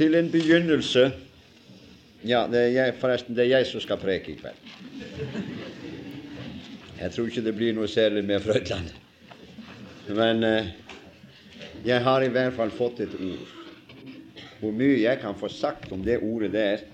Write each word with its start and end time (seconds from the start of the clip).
til 0.00 0.16
en 0.16 0.30
begynnelse 0.32 1.10
Ja, 2.24 2.44
det 2.52 2.60
er 2.60 2.68
jeg, 2.72 2.94
forresten, 3.00 3.36
det 3.36 3.46
er 3.46 3.54
jeg 3.54 3.66
som 3.68 3.80
skal 3.80 3.96
preke 3.96 4.32
i 4.32 4.36
kveld. 4.36 4.56
Jeg 7.00 7.12
tror 7.14 7.30
ikke 7.30 7.44
det 7.46 7.54
blir 7.56 7.72
noe 7.72 7.88
særlig 7.88 8.22
mer 8.28 8.42
fra. 8.44 8.76
Men 10.12 10.44
eh, 10.44 10.68
jeg 11.88 12.04
har 12.04 12.20
i 12.20 12.28
hvert 12.28 12.52
fall 12.58 12.72
fått 12.76 13.00
et 13.06 13.14
ord. 13.16 13.54
Hvor 14.60 14.76
mye 14.76 14.98
jeg 15.00 15.20
kan 15.22 15.36
få 15.40 15.48
sagt 15.48 15.88
om 15.96 16.04
det 16.04 16.18
ordet 16.20 16.52
der, 16.52 16.84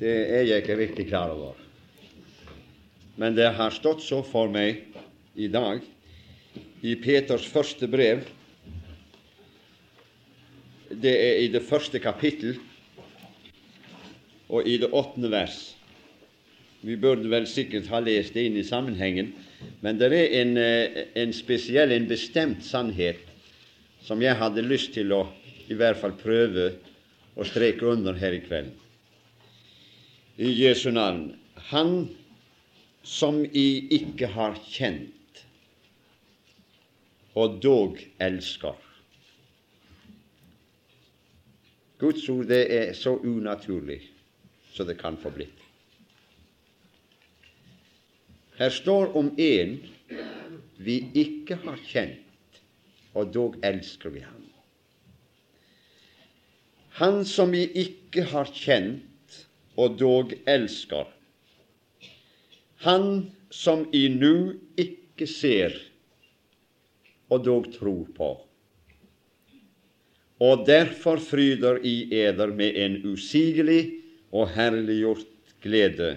det 0.00 0.12
er 0.12 0.44
jeg 0.44 0.60
ikke 0.64 0.76
riktig 0.76 1.08
klar 1.08 1.32
over. 1.32 1.56
Men 3.16 3.36
det 3.36 3.48
har 3.56 3.72
stått 3.72 4.04
så 4.04 4.20
for 4.28 4.52
meg 4.52 4.84
i 5.40 5.48
dag 5.48 5.80
i 6.84 6.98
Peters 7.00 7.48
første 7.48 7.88
brev. 7.88 8.28
Det 11.02 11.12
er 11.12 11.40
i 11.42 11.48
det 11.52 11.62
første 11.64 11.98
kapittel 11.98 12.58
og 14.48 14.68
i 14.68 14.76
det 14.78 14.90
åttende 14.92 15.30
vers. 15.32 15.74
Vi 16.84 16.96
burde 17.00 17.30
vel 17.32 17.46
sikkert 17.48 17.88
ha 17.88 18.00
lest 18.04 18.34
det 18.36 18.44
inn 18.44 18.58
i 18.60 18.66
sammenhengen, 18.66 19.32
men 19.80 19.98
det 19.98 20.10
er 20.12 20.34
en, 20.42 20.56
eh, 20.60 21.06
en 21.16 21.32
spesiell, 21.32 21.92
en 21.92 22.08
bestemt 22.08 22.64
sannhet 22.64 23.22
som 24.04 24.20
jeg 24.22 24.36
hadde 24.36 24.66
lyst 24.66 24.92
til 24.92 25.12
å 25.16 25.22
i 25.68 25.74
hvert 25.74 25.96
fall 25.96 26.12
prøve 26.20 26.74
å 27.34 27.46
streke 27.48 27.88
under 27.88 28.12
her 28.20 28.36
i 28.36 28.42
kveld. 28.44 28.70
I 30.36 30.50
Jesu 30.52 30.90
navn. 30.92 31.32
Han 31.70 32.10
som 33.02 33.44
I 33.44 33.88
ikke 33.96 34.28
har 34.34 34.58
kjent, 34.68 35.10
og 37.34 37.58
dog 37.62 37.98
elsker. 38.22 38.76
Guds 42.04 42.28
ord 42.28 42.50
det 42.52 42.64
er 42.68 42.92
så 42.92 43.16
unaturlig 43.16 44.02
så 44.74 44.84
det 44.84 44.98
kan 44.98 45.16
få 45.16 45.30
blitt. 45.30 45.60
Her 48.58 48.70
står 48.70 49.14
om 49.18 49.30
en 49.38 49.76
vi 50.84 50.96
ikke 51.14 51.56
har 51.62 51.78
kjent, 51.86 52.60
og 53.14 53.30
dog 53.34 53.56
elsker 53.62 54.10
vi 54.14 54.22
ham. 54.26 54.42
Han 56.98 57.24
som 57.26 57.54
vi 57.54 57.64
ikke 57.66 58.26
har 58.30 58.50
kjent, 58.50 59.38
og 59.78 59.98
dog 59.98 60.34
elsker. 60.46 61.06
Han 62.86 63.30
som 63.50 63.86
i 63.94 64.08
nu 64.10 64.58
ikke 64.78 65.26
ser, 65.30 65.74
og 67.30 67.46
dog 67.46 67.70
tror 67.74 68.10
på. 68.16 68.30
Og 70.44 70.66
derfor 70.66 71.20
fryder 71.22 71.78
i 71.86 72.10
eder 72.12 72.50
med 72.52 72.76
en 72.76 72.98
usigelig 73.08 73.80
og 74.34 74.50
herliggjort 74.52 75.24
glede. 75.62 76.16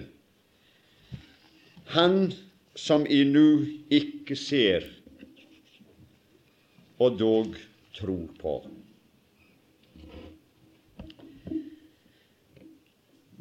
Han 1.94 2.32
som 2.76 3.06
i 3.08 3.22
nu 3.24 3.64
ikke 3.90 4.36
ser, 4.36 4.84
og 6.98 7.16
dog 7.18 7.54
tror 7.96 8.26
på. 8.40 8.56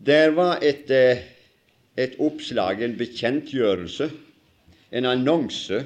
Der 0.08 0.32
var 0.32 0.62
et, 0.64 0.88
eh, 0.94 1.26
et 1.98 2.16
oppslag, 2.20 2.80
en 2.86 2.96
bekjentgjørelse, 2.98 4.08
en 4.92 5.06
annonse 5.06 5.84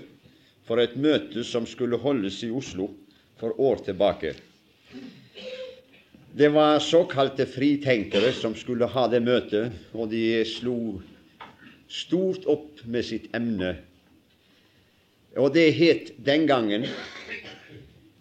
for 0.68 0.78
et 0.84 0.94
møte 0.96 1.44
som 1.48 1.66
skulle 1.66 1.98
holdes 1.98 2.44
i 2.44 2.52
Oslo 2.52 2.92
for 3.40 3.58
år 3.58 3.82
tilbake. 3.88 4.36
Det 6.34 6.50
var 6.50 6.80
såkalte 6.80 7.46
fritenkere 7.46 8.32
som 8.32 8.56
skulle 8.56 8.86
ha 8.86 9.08
det 9.12 9.20
møtet, 9.20 9.74
og 9.92 10.08
de 10.14 10.46
slo 10.48 11.02
stort 11.92 12.48
opp 12.48 12.86
med 12.88 13.04
sitt 13.04 13.28
emne. 13.36 13.74
Og 15.36 15.52
det 15.52 15.68
het 15.76 16.14
den 16.24 16.48
gangen 16.48 16.88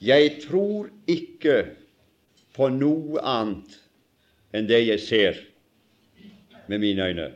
Jeg 0.03 0.41
tror 0.43 0.89
ikke 1.07 1.77
på 2.57 2.71
noe 2.75 3.23
annet 3.23 3.79
enn 4.57 4.67
det 4.67 4.81
jeg 4.89 5.07
ser 5.07 5.43
med 6.67 6.81
mine 6.81 7.07
øyne. 7.13 7.33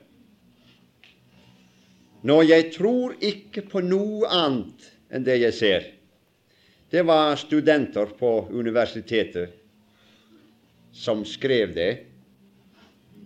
Når 2.25 2.47
jeg 2.49 2.71
tror 2.75 3.15
ikke 3.21 3.69
på 3.69 3.85
noe 3.85 4.27
annet 4.27 4.89
enn 5.13 5.27
det 5.27 5.39
jeg 5.39 5.55
ser. 5.55 5.93
Det 6.91 7.05
var 7.07 7.37
studenter 7.37 8.17
på 8.19 8.49
universitetet 8.51 9.61
som 10.95 11.25
skrev 11.27 11.75
det, 11.75 11.93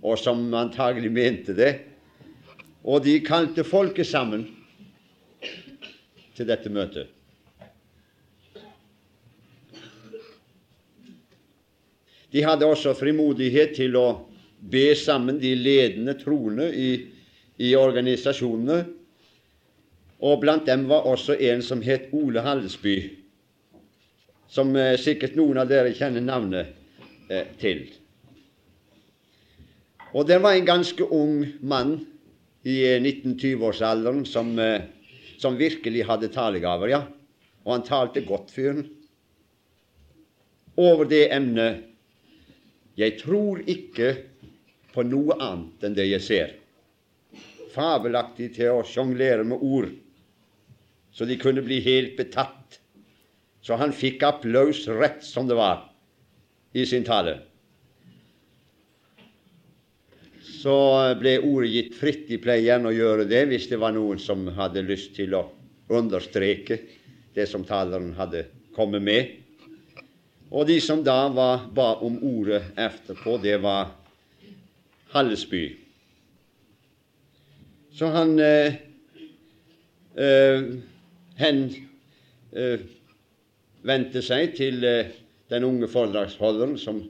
og 0.02 0.18
som 0.18 0.40
antagelig 0.54 1.10
mente 1.12 1.54
det. 1.54 1.72
Og 2.84 3.02
de 3.04 3.18
kalte 3.20 3.64
folket 3.66 4.08
sammen 4.08 4.46
til 6.36 6.48
dette 6.48 6.72
møtet. 6.72 7.10
De 12.32 12.44
hadde 12.44 12.68
også 12.68 12.92
frimodighet 12.96 13.74
til 13.76 13.96
å 13.96 14.06
be 14.60 14.92
sammen 14.96 15.38
de 15.40 15.54
ledende 15.56 16.14
troende 16.20 16.68
i, 16.76 16.90
i 17.56 17.72
organisasjonene. 17.76 18.82
Og 20.18 20.40
blant 20.42 20.66
dem 20.68 20.88
var 20.90 21.08
også 21.08 21.38
en 21.50 21.62
som 21.64 21.80
het 21.84 22.10
Ole 22.16 22.42
Hallesby, 22.42 22.96
som 24.50 24.74
eh, 24.76 24.96
sikkert 25.00 25.36
noen 25.38 25.60
av 25.62 25.70
dere 25.70 25.94
kjenner 25.94 26.24
navnet 26.24 26.77
eh, 27.28 27.48
til. 27.60 27.86
Og 30.16 30.26
det 30.28 30.38
var 30.40 30.56
en 30.56 30.68
ganske 30.68 31.04
ung 31.04 31.42
mann 31.60 31.98
i 32.64 32.80
19-20-årsalderen 32.98 34.24
som, 34.26 34.58
eh, 34.58 34.82
som, 35.38 35.56
virkelig 35.56 36.06
hadde 36.08 36.32
talegaver, 36.32 36.88
ja. 36.88 37.02
Og 37.64 37.74
han 37.74 37.84
talte 37.84 38.24
godt, 38.24 38.50
fyren. 38.50 38.86
Over 40.76 41.04
det 41.04 41.28
emnet 41.34 41.84
Jeg 42.98 43.14
tror 43.20 43.60
ikke 43.62 44.08
på 44.90 45.04
noe 45.06 45.36
annet 45.38 45.84
enn 45.86 45.94
det 45.94 46.08
jeg 46.08 46.22
ser. 46.24 46.54
Fabelaktig 47.70 48.48
til 48.56 48.74
å 48.74 48.82
sjonglere 48.82 49.44
med 49.46 49.62
ord, 49.62 49.92
så 51.14 51.28
de 51.28 51.36
kunne 51.38 51.62
bli 51.62 51.78
helt 51.84 52.16
betatt. 52.18 52.80
Så 53.62 53.78
han 53.78 53.94
fikk 53.94 54.24
applaus 54.26 54.82
rett 54.88 55.22
som 55.22 55.46
det 55.46 55.54
var 55.58 55.84
i 56.78 56.86
sin 56.86 57.04
tale. 57.04 57.38
Så 60.58 60.74
ble 61.20 61.36
ordet 61.38 61.70
gitt 61.70 61.98
fritt. 61.98 62.30
Pleier 62.42 62.64
gjerne 62.64 62.90
å 62.90 62.96
gjøre 62.96 63.26
det 63.30 63.44
hvis 63.50 63.68
det 63.70 63.78
var 63.82 63.94
noen 63.94 64.18
som 64.22 64.46
hadde 64.56 64.86
lyst 64.86 65.14
til 65.18 65.36
å 65.38 65.44
understreke 65.94 66.80
det 67.34 67.46
som 67.46 67.64
taleren 67.66 68.12
hadde 68.18 68.46
kommet 68.76 69.04
med. 69.04 69.36
Og 70.50 70.66
de 70.68 70.78
som 70.80 71.02
da 71.04 71.28
var, 71.32 71.68
ba 71.74 71.92
om 72.04 72.16
ordet 72.24 72.62
etterpå, 72.78 73.36
det 73.42 73.58
var 73.62 73.92
Hallesby. 75.12 75.64
Så 77.92 78.08
han 78.14 78.38
eh, 78.40 78.78
eh, 80.16 80.68
hen 81.38 81.62
eh, 82.52 82.84
vendte 83.86 84.22
seg 84.24 84.54
til 84.58 84.84
eh, 84.86 85.10
den 85.48 85.64
unge 85.64 85.88
foredragsholderen 85.88 86.76
som 86.78 87.02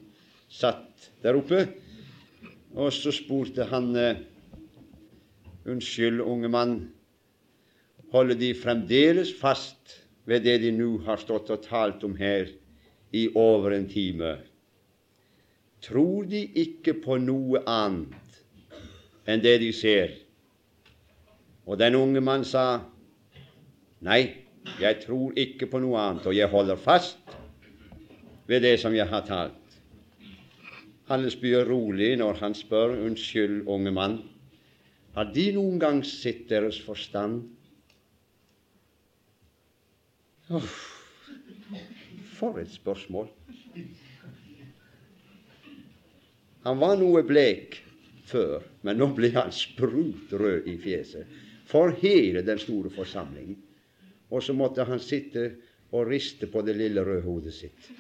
satt 0.49 1.11
der 1.23 1.39
oppe. 1.39 1.65
Og 2.79 2.93
så 2.93 3.13
spurte 3.15 3.67
han 3.71 3.95
eh, 3.97 4.25
Unnskyld, 5.69 6.23
unge 6.25 6.49
mann, 6.49 6.77
holder 8.13 8.39
de 8.41 8.55
fremdeles 8.57 9.35
fast 9.37 9.99
ved 10.25 10.47
det 10.47 10.63
de 10.63 10.71
nå 10.73 10.95
har 11.05 11.21
stått 11.21 11.51
og 11.53 11.61
talt 11.67 12.07
om 12.09 12.15
her 12.17 12.49
i 13.13 13.27
over 13.37 13.75
en 13.77 13.85
time? 13.91 14.31
Tror 15.85 16.25
de 16.31 16.41
ikke 16.63 16.97
på 17.05 17.19
noe 17.21 17.61
annet 17.69 18.41
enn 19.29 19.45
det 19.45 19.59
de 19.61 19.69
ser? 19.77 20.17
Og 21.69 21.77
den 21.77 21.99
unge 21.99 22.25
mann 22.25 22.49
sa, 22.49 22.81
Nei, 24.01 24.23
jeg 24.81 25.01
tror 25.03 25.37
ikke 25.37 25.67
på 25.69 25.81
noe 25.83 26.01
annet, 26.01 26.27
og 26.31 26.37
jeg 26.37 26.49
holder 26.49 26.81
fast 26.81 27.38
ved 28.49 28.65
det 28.65 28.79
som 28.81 28.95
jeg 28.97 29.07
har 29.09 29.27
talt. 29.29 29.79
Hallesby 31.09 31.53
er 31.57 31.69
rolig 31.69 32.17
når 32.21 32.41
han 32.41 32.55
spør, 32.55 32.97
'Unnskyld, 32.97 33.67
unge 33.67 33.91
mann, 33.91 34.19
har 35.15 35.33
De 35.35 35.53
noen 35.53 35.79
gang 35.79 36.05
sett 36.05 36.49
deres 36.49 36.81
forstand?' 36.81 37.49
Oh, 40.51 40.69
for 42.33 42.59
et 42.59 42.71
spørsmål! 42.73 43.29
Han 46.65 46.81
var 46.81 46.97
noe 46.97 47.23
blek 47.23 47.83
før, 48.29 48.63
men 48.83 48.99
nå 49.01 49.11
ble 49.17 49.31
han 49.35 49.53
sprutrød 49.53 50.69
i 50.69 50.77
fjeset 50.81 51.27
for 51.69 51.93
hele 52.01 52.43
den 52.47 52.59
store 52.59 52.91
forsamlingen. 52.91 53.57
Og 54.31 54.43
så 54.43 54.53
måtte 54.53 54.85
han 54.85 55.01
sitte 55.01 55.51
og 55.93 56.11
riste 56.11 56.47
på 56.51 56.63
det 56.67 56.77
lille 56.77 57.05
røde 57.05 57.25
hodet 57.25 57.55
sitt 57.57 57.91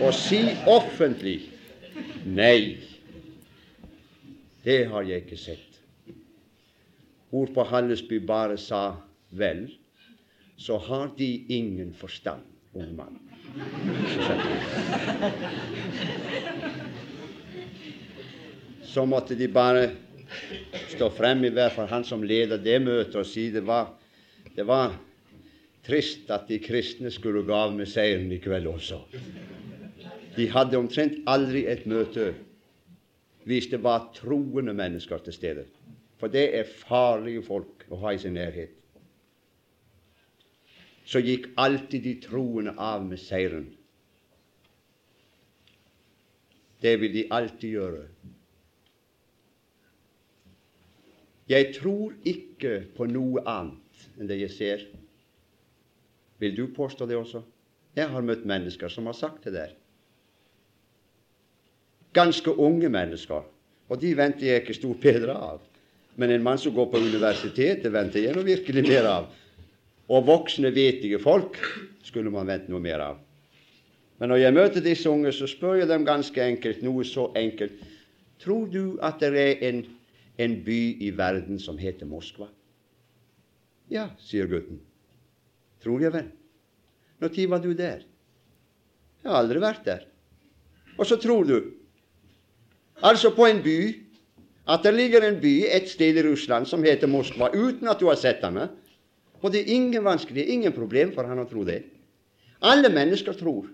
og 0.00 0.12
si 0.14 0.42
offentlig 0.70 1.38
Nei, 2.24 2.80
det 4.64 4.78
har 4.90 5.04
jeg 5.06 5.24
ikke 5.24 5.38
sett. 5.38 5.76
Hvorpå 7.30 7.64
Hallesby 7.68 8.18
bare 8.24 8.56
sa 8.58 8.96
vel, 9.34 9.66
så 10.56 10.78
har 10.78 11.12
de 11.18 11.28
ingen 11.52 11.92
forstand, 11.98 12.42
ung 12.74 12.94
mann. 12.96 13.18
Så 18.82 19.04
måtte 19.10 19.36
de 19.38 19.48
bare 19.50 19.88
stå 20.94 21.10
frem, 21.14 21.44
i 21.44 21.52
hvert 21.54 21.74
fall 21.74 21.90
han 21.90 22.06
som 22.06 22.22
leder 22.22 22.62
det 22.62 22.80
møtet, 22.82 23.18
og 23.20 23.26
si 23.28 23.50
det 23.54 23.64
var, 23.66 23.92
det 24.54 24.66
var 24.66 24.94
trist 25.84 26.30
at 26.32 26.48
de 26.48 26.58
kristne 26.62 27.10
skulle 27.12 27.44
gå 27.44 27.54
av 27.54 27.74
med 27.76 27.88
seieren 27.90 28.32
i 28.32 28.40
kveld 28.42 28.68
også. 28.70 29.02
De 30.36 30.48
hadde 30.50 30.80
omtrent 30.80 31.20
aldri 31.30 31.66
et 31.70 31.84
møte 31.86 32.32
hvis 33.44 33.68
det 33.68 33.82
var 33.84 34.08
troende 34.16 34.72
mennesker 34.72 35.20
til 35.24 35.36
stede. 35.36 35.66
For 36.16 36.32
det 36.32 36.46
er 36.56 36.70
farlige 36.86 37.42
folk 37.44 37.84
å 37.92 37.98
ha 38.00 38.14
i 38.14 38.20
sin 38.22 38.36
nærhet. 38.38 38.72
Så 41.04 41.20
gikk 41.20 41.50
alltid 41.60 42.06
de 42.06 42.14
troende 42.24 42.72
av 42.80 43.04
med 43.04 43.20
seieren. 43.20 43.66
Det 46.80 46.96
vil 47.00 47.12
de 47.12 47.26
alltid 47.32 47.76
gjøre. 47.76 48.02
Jeg 51.48 51.74
tror 51.76 52.14
ikke 52.24 52.78
på 52.96 53.06
noe 53.12 53.44
annet 53.44 54.06
enn 54.16 54.28
det 54.30 54.40
jeg 54.40 54.52
ser. 54.56 54.84
Vil 56.44 56.54
du 56.56 56.66
påstå 56.76 57.08
det 57.08 57.16
også? 57.16 57.40
Jeg 57.96 58.10
har 58.12 58.26
møtt 58.26 58.44
mennesker 58.44 58.92
som 58.92 59.08
har 59.08 59.16
sagt 59.16 59.48
det 59.48 59.54
der 59.56 59.72
ganske 62.14 62.50
unge 62.58 62.88
mennesker. 62.88 63.42
Og 63.88 64.00
de 64.00 64.14
venter 64.16 64.46
jeg 64.46 64.62
ikke 64.62 64.76
stort 64.78 65.02
bedre 65.02 65.34
av. 65.36 65.62
Men 66.16 66.30
en 66.30 66.44
mann 66.46 66.60
som 66.62 66.74
går 66.74 66.86
på 66.92 67.02
universitetet, 67.02 67.90
venter 67.92 68.22
jeg 68.22 68.36
noe 68.36 68.46
virkelig 68.46 68.84
mer 68.86 69.08
av. 69.10 69.26
Og 70.08 70.26
voksne, 70.28 70.70
vetige 70.74 71.18
folk 71.18 71.58
skulle 72.04 72.32
man 72.32 72.48
vente 72.48 72.70
noe 72.72 72.82
mer 72.82 73.02
av. 73.02 73.18
Men 74.20 74.30
når 74.30 74.44
jeg 74.44 74.54
møter 74.54 74.84
disse 74.84 75.10
unge, 75.10 75.32
så 75.34 75.48
spør 75.50 75.80
jeg 75.80 75.90
dem 75.90 76.06
ganske 76.06 76.38
enkelt, 76.38 76.84
noe 76.86 77.04
så 77.08 77.30
enkelt 77.36 77.82
Tror 78.44 78.66
du 78.68 78.98
at 79.02 79.22
det 79.22 79.30
er 79.40 79.60
en, 79.70 79.78
en 80.42 80.56
by 80.66 80.80
i 81.00 81.12
verden 81.16 81.56
som 81.62 81.78
heter 81.80 82.04
Moskva? 82.04 82.48
Ja, 83.88 84.08
sier 84.20 84.50
gutten. 84.50 84.82
Tror 85.84 86.02
jeg 86.02 86.14
vel. 86.14 86.30
Når 87.20 87.48
var 87.48 87.60
du 87.62 87.72
der? 87.76 88.04
Jeg 89.22 89.30
har 89.30 89.40
aldri 89.40 89.60
vært 89.60 89.84
der. 89.84 90.02
Og 90.98 91.06
så 91.06 91.16
tror 91.20 91.44
du 91.44 91.58
altså 93.02 93.30
på 93.34 93.46
en 93.46 93.62
by, 93.62 93.78
at 94.68 94.84
det 94.84 94.94
ligger 94.94 95.24
en 95.26 95.40
by 95.40 95.54
et 95.68 95.88
sted 95.88 96.16
i 96.16 96.24
Russland 96.24 96.66
som 96.66 96.84
heter 96.84 97.10
Moskva, 97.10 97.50
uten 97.52 97.88
at 97.88 98.00
du 98.00 98.08
har 98.08 98.16
sett 98.16 98.40
den. 98.40 98.62
Og 99.42 99.52
det 99.52 99.60
er 99.60 99.74
ingen 99.76 100.04
vanskelig, 100.04 100.46
ingen 100.48 100.72
problem 100.72 101.12
for 101.12 101.28
han 101.28 101.42
å 101.42 101.48
tro 101.48 101.64
det. 101.68 101.82
Alle 102.64 102.88
mennesker 102.88 103.36
tror. 103.36 103.68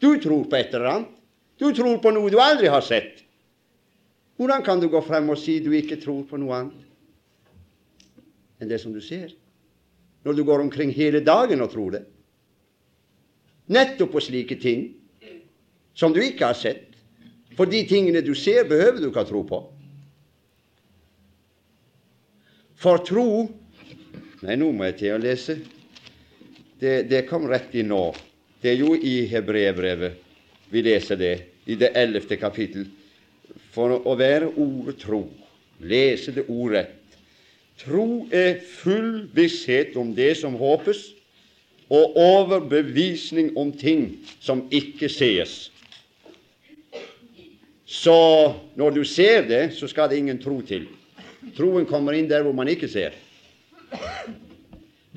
Du 0.00 0.16
tror 0.20 0.46
på 0.48 0.56
et 0.56 0.72
eller 0.72 0.88
annet. 0.94 1.12
Du 1.60 1.68
tror 1.76 2.00
på 2.00 2.10
noe 2.14 2.30
du 2.32 2.40
aldri 2.40 2.70
har 2.72 2.80
sett. 2.82 3.20
Hvordan 4.40 4.64
kan 4.64 4.80
du 4.80 4.88
gå 4.90 5.00
frem 5.04 5.28
og 5.30 5.38
si 5.38 5.58
du 5.62 5.70
ikke 5.76 6.00
tror 6.00 6.24
på 6.26 6.40
noe 6.40 6.56
annet 6.62 6.88
enn 8.62 8.70
det 8.70 8.78
som 8.78 8.94
du 8.94 9.00
ser, 9.02 9.32
når 10.22 10.36
du 10.36 10.42
går 10.46 10.64
omkring 10.64 10.92
hele 10.94 11.20
dagen 11.24 11.62
og 11.64 11.70
tror 11.72 11.96
det? 11.96 12.02
Nettopp 13.72 14.12
på 14.14 14.22
slike 14.22 14.58
ting 14.60 14.88
som 15.94 16.12
du 16.14 16.22
ikke 16.22 16.48
har 16.48 16.58
sett, 16.58 16.88
for 17.56 17.68
de 17.68 17.82
tingene 17.88 18.22
du 18.24 18.32
ser, 18.34 18.64
behøver 18.68 19.00
du 19.00 19.10
ikke 19.10 19.24
å 19.24 19.28
tro 19.28 19.42
på. 19.48 19.60
For 22.82 23.02
tro 23.06 23.28
Nei, 24.42 24.56
nå 24.58 24.72
må 24.74 24.88
jeg 24.88 24.96
til 24.98 25.12
å 25.14 25.20
lese. 25.22 25.54
Det, 26.82 27.04
det 27.06 27.20
kom 27.28 27.44
rett 27.46 27.70
i 27.78 27.84
nå. 27.86 28.00
Det 28.58 28.72
er 28.72 28.80
jo 28.80 28.96
i 28.98 29.20
Hebreerbrevet 29.30 30.18
vi 30.72 30.82
leser 30.82 31.20
det, 31.20 31.34
i 31.70 31.76
det 31.78 31.92
ellevte 31.94 32.38
kapittel. 32.40 32.88
For 33.70 33.92
å 34.02 34.16
være 34.18 34.48
ordet 34.58 34.96
tro, 34.98 35.20
lese 35.84 36.34
det 36.34 36.48
ordrett. 36.48 37.01
Tro 37.82 38.28
er 38.30 38.60
full 38.62 39.26
visshet 39.34 39.96
om 39.98 40.12
det 40.14 40.36
som 40.38 40.54
håpes, 40.54 41.10
og 41.92 42.16
overbevisning 42.16 43.50
om 43.58 43.72
ting 43.74 44.06
som 44.40 44.64
ikke 44.72 45.10
sees. 45.12 45.66
Så 47.84 48.54
når 48.78 48.94
du 48.96 49.02
ser 49.04 49.44
det, 49.48 49.74
så 49.76 49.88
skal 49.90 50.08
det 50.08 50.22
ingen 50.22 50.38
tro 50.40 50.60
til. 50.64 50.86
Troen 51.56 51.84
kommer 51.88 52.16
inn 52.16 52.30
der 52.30 52.46
hvor 52.46 52.54
man 52.56 52.70
ikke 52.70 52.88
ser. 52.88 53.12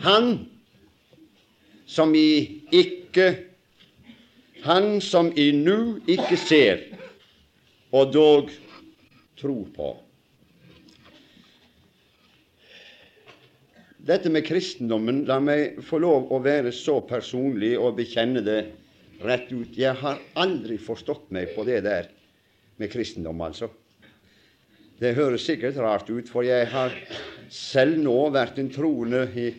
Han 0.04 0.50
som 1.86 2.16
i 2.18 2.62
ikke 2.74 3.36
Han 4.66 4.98
som 5.02 5.30
i 5.38 5.52
nu 5.54 6.00
ikke 6.10 6.38
ser, 6.42 6.80
og 7.94 8.14
dog 8.14 8.50
tror 9.38 9.68
på. 9.76 9.90
Dette 14.06 14.30
med 14.30 14.46
kristendommen, 14.46 15.24
la 15.26 15.40
meg 15.42 15.80
få 15.82 15.98
lov 15.98 16.28
å 16.30 16.38
være 16.46 16.70
så 16.76 17.00
personlig 17.10 17.72
og 17.80 17.96
bekjenne 17.98 18.44
det 18.46 18.60
rett 19.26 19.48
ut. 19.50 19.72
Jeg 19.74 19.98
har 19.98 20.20
aldri 20.38 20.78
forstått 20.78 21.32
meg 21.34 21.56
på 21.56 21.64
det 21.66 21.80
der 21.88 22.12
med 22.78 22.92
kristendom, 22.94 23.42
altså. 23.42 23.72
Det 25.00 25.16
høres 25.18 25.48
sikkert 25.48 25.80
rart 25.82 26.12
ut, 26.12 26.30
for 26.30 26.46
jeg 26.46 26.68
har 26.70 26.94
selv 27.50 27.98
nå 28.04 28.14
vært 28.36 28.62
en 28.62 28.70
troende 28.74 29.26
i 29.34 29.54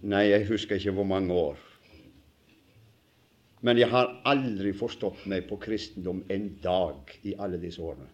Nei, 0.00 0.30
jeg 0.30 0.46
husker 0.48 0.78
ikke 0.78 0.94
hvor 0.96 1.04
mange 1.04 1.34
år. 1.36 1.58
Men 3.60 3.76
jeg 3.76 3.90
har 3.92 4.14
aldri 4.30 4.70
forstått 4.72 5.26
meg 5.28 5.44
på 5.50 5.58
kristendom 5.60 6.22
en 6.32 6.46
dag 6.62 7.12
i 7.28 7.34
alle 7.36 7.58
disse 7.60 7.82
årene. 7.84 8.08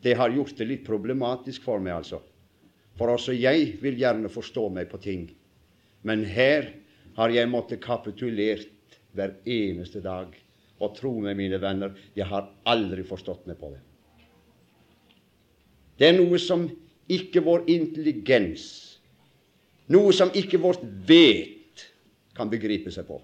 Det 0.00 0.14
har 0.16 0.32
gjort 0.32 0.56
det 0.56 0.70
litt 0.70 0.86
problematisk 0.86 1.66
for 1.66 1.84
meg, 1.84 1.98
altså. 1.98 2.22
For 2.98 3.10
også 3.10 3.34
jeg 3.34 3.74
vil 3.82 3.98
gjerne 3.98 4.30
forstå 4.30 4.68
meg 4.76 4.88
på 4.90 5.00
ting. 5.02 5.26
Men 6.06 6.24
her 6.28 6.70
har 7.16 7.32
jeg 7.34 7.50
måttet 7.50 7.82
kapitulert 7.82 8.98
hver 9.14 9.36
eneste 9.46 10.02
dag 10.04 10.34
og 10.82 10.94
tro 10.96 11.12
meg, 11.22 11.36
mine 11.38 11.58
venner, 11.62 11.94
jeg 12.16 12.26
har 12.28 12.50
aldri 12.68 13.04
forstått 13.06 13.46
meg 13.48 13.58
på 13.60 13.70
det. 13.72 13.82
Det 15.98 16.08
er 16.08 16.16
noe 16.18 16.40
som 16.42 16.66
ikke 17.10 17.42
vår 17.44 17.68
intelligens, 17.70 18.64
noe 19.94 20.10
som 20.16 20.32
ikke 20.34 20.58
vårt 20.58 20.82
vet, 21.06 21.84
kan 22.34 22.50
begripe 22.50 22.90
seg 22.90 23.06
på. 23.06 23.20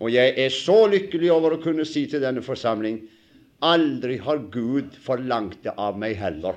Og 0.00 0.12
jeg 0.12 0.32
er 0.40 0.52
så 0.52 0.86
lykkelig 0.88 1.28
over 1.32 1.56
å 1.56 1.60
kunne 1.60 1.84
si 1.88 2.06
til 2.08 2.22
denne 2.24 2.44
forsamling 2.44 3.02
aldri 3.64 4.18
har 4.20 4.42
Gud 4.52 4.96
forlangt 5.00 5.62
det 5.64 5.72
av 5.80 5.96
meg 6.00 6.16
heller, 6.20 6.56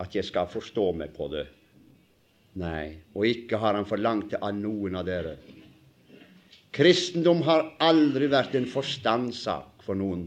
at 0.00 0.14
jeg 0.16 0.26
skal 0.26 0.48
forstå 0.50 0.86
meg 0.96 1.12
på 1.16 1.28
det. 1.32 1.46
Nei, 2.60 2.96
og 3.14 3.26
ikke 3.28 3.60
har 3.62 3.76
Han 3.78 3.86
forlangt 3.86 4.32
det 4.32 4.40
av 4.42 4.54
noen 4.56 4.96
av 4.98 5.06
dere. 5.06 5.36
Kristendom 6.74 7.42
har 7.46 7.66
aldri 7.82 8.28
vært 8.30 8.54
en 8.58 8.66
forstandssak 8.70 9.84
for 9.84 9.98
noen. 9.98 10.26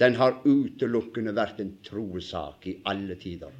Den 0.00 0.16
har 0.16 0.42
utelukkende 0.44 1.32
vært 1.36 1.60
en 1.60 1.72
troesak 1.84 2.66
i 2.68 2.76
alle 2.84 3.16
tider. 3.20 3.52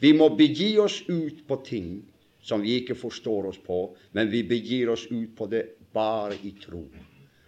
Vi 0.00 0.12
må 0.12 0.28
begi 0.36 0.74
oss 0.80 1.00
ut 1.08 1.46
på 1.48 1.56
ting 1.64 1.90
som 2.44 2.62
vi 2.62 2.76
ikke 2.80 2.96
forstår 2.98 3.48
oss 3.50 3.58
på, 3.58 3.96
men 4.12 4.30
vi 4.30 4.42
begir 4.46 4.92
oss 4.92 5.06
ut 5.10 5.32
på 5.36 5.48
det 5.50 5.64
bare 5.96 6.36
i 6.44 6.52
tro. 6.60 6.84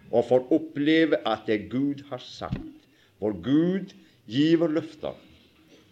Og 0.09 0.25
får 0.25 0.49
oppleve 0.57 1.21
at 1.29 1.45
det 1.47 1.69
Gud 1.73 2.07
har 2.09 2.23
sagt, 2.25 2.89
vår 3.21 3.37
Gud 3.45 3.93
giver 4.27 4.73
løfter, 4.73 5.13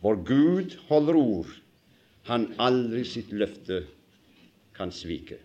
vår 0.07 0.17
Gud 0.23 0.75
holder 0.87 1.17
ord, 1.19 1.49
han 2.29 2.53
aldri 2.63 3.03
sitt 3.05 3.33
løfte 3.35 3.81
kan 4.77 4.93
svike. 4.95 5.41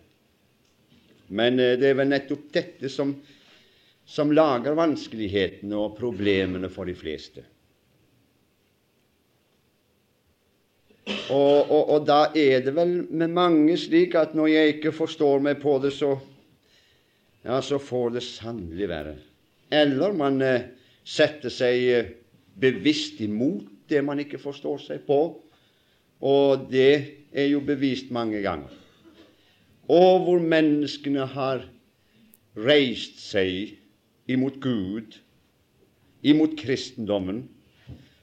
Men 1.34 1.58
eh, 1.58 1.74
det 1.80 1.88
er 1.90 1.96
vel 1.98 2.12
nettopp 2.12 2.44
dette 2.54 2.90
som, 2.92 3.16
som 4.06 4.30
lager 4.30 4.76
vanskelighetene 4.78 5.80
og 5.80 5.96
problemene 5.98 6.70
for 6.70 6.86
de 6.86 6.94
fleste. 6.94 7.42
Og, 11.32 11.58
og, 11.66 11.82
og, 11.82 11.98
da 12.06 12.20
er 12.38 12.62
det 12.62 12.76
vel 12.76 12.94
med 13.10 13.34
mange 13.34 13.74
slik 13.80 14.14
at 14.20 14.36
når 14.38 14.52
jeg 14.52 14.76
ikke 14.76 14.94
forstår 14.94 15.42
meg 15.42 15.58
på 15.64 15.74
det, 15.82 15.90
så, 15.96 16.12
ja, 17.42 17.58
så 17.58 17.82
får 17.82 18.14
det 18.14 18.26
sannelig 18.28 18.92
være. 18.94 19.18
Eller 19.74 20.14
man 20.14 20.38
eh, 20.46 20.70
setter 21.02 21.50
seg 21.50 21.90
eh, 21.98 22.16
bevisst 22.62 23.18
imot 23.26 23.71
det 23.92 24.02
man 24.04 24.20
ikke 24.24 24.40
forstår 24.40 24.80
seg 24.88 25.04
på. 25.06 25.20
Og 26.22 26.68
det 26.72 26.92
er 27.32 27.52
jo 27.52 27.60
bevist 27.66 28.10
mange 28.14 28.40
ganger 28.44 28.82
og 29.92 30.26
hvor 30.26 30.42
menneskene 30.42 31.26
har 31.34 31.64
reist 32.56 33.18
seg 33.22 33.74
imot 34.30 34.60
Gud, 34.62 35.16
imot 36.22 36.54
kristendommen, 36.58 37.42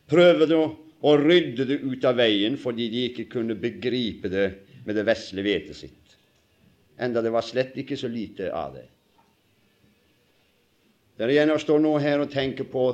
prøvde 0.09 0.55
å, 0.55 0.69
å 1.03 1.15
rydde 1.19 1.67
det 1.67 1.81
ut 1.83 2.05
av 2.07 2.17
veien 2.19 2.55
fordi 2.59 2.88
de 2.93 3.03
ikke 3.09 3.27
kunne 3.35 3.57
begripe 3.59 4.31
det 4.31 4.47
med 4.85 4.95
det 4.95 5.05
vesle 5.05 5.43
vetet 5.45 5.77
sitt, 5.77 6.15
enda 6.97 7.21
det 7.21 7.33
var 7.33 7.45
slett 7.45 7.75
ikke 7.77 7.97
så 7.99 8.09
lite 8.09 8.49
av 8.55 8.73
det. 8.77 8.88
Det 11.19 11.27
er 11.27 11.35
igjen 11.35 11.51
å 11.51 11.59
står 11.59 11.81
nå 11.83 11.97
her 11.99 12.23
og 12.23 12.31
tenker 12.31 12.65
på 12.71 12.85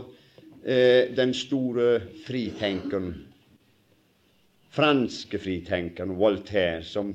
eh, 0.65 1.13
den 1.15 1.33
store 1.37 1.99
fritenkeren, 2.25 3.13
franske 4.75 5.39
fritenkeren 5.39 6.15
Voltaire, 6.19 6.83
som 6.83 7.13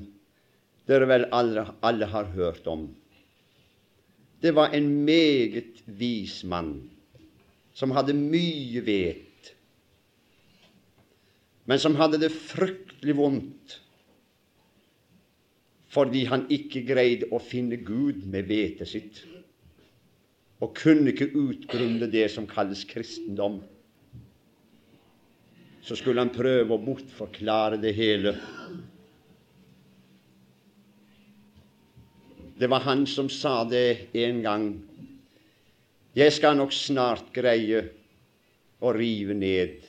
dere 0.89 1.09
vel 1.09 1.27
alle, 1.35 1.67
alle 1.85 2.07
har 2.09 2.31
hørt 2.33 2.67
om. 2.67 2.87
Det 4.41 4.55
var 4.57 4.73
en 4.73 4.89
meget 5.05 5.83
vis 5.85 6.41
mann 6.43 6.89
som 7.77 7.93
hadde 7.95 8.17
mye 8.17 8.81
vet, 8.83 9.51
men 11.69 11.79
som 11.79 11.95
hadde 11.99 12.19
det 12.23 12.33
fryktelig 12.33 13.15
vondt 13.19 13.77
fordi 15.91 16.21
han 16.29 16.45
ikke 16.47 16.85
greide 16.87 17.27
å 17.35 17.39
finne 17.43 17.75
Gud 17.83 18.23
med 18.31 18.47
vetet 18.47 18.87
sitt, 18.87 19.17
og 20.61 20.75
kunne 20.77 21.09
ikke 21.09 21.31
utgrunne 21.33 22.09
det 22.11 22.27
som 22.33 22.47
kalles 22.49 22.83
kristendom. 22.85 23.59
Så 25.81 25.97
skulle 25.97 26.21
han 26.21 26.33
prøve 26.33 26.75
å 26.75 26.81
bortforklare 26.81 27.79
det 27.81 27.95
hele. 27.97 28.35
Det 32.61 32.69
var 32.69 32.85
han 32.85 33.07
som 33.09 33.29
sa 33.33 33.63
det 33.65 34.13
en 34.21 34.43
gang. 34.45 34.67
Jeg 36.13 36.35
skal 36.35 36.59
nok 36.59 36.75
snart 36.75 37.31
greie 37.33 37.81
å 38.81 38.93
rive 38.93 39.33
ned 39.33 39.81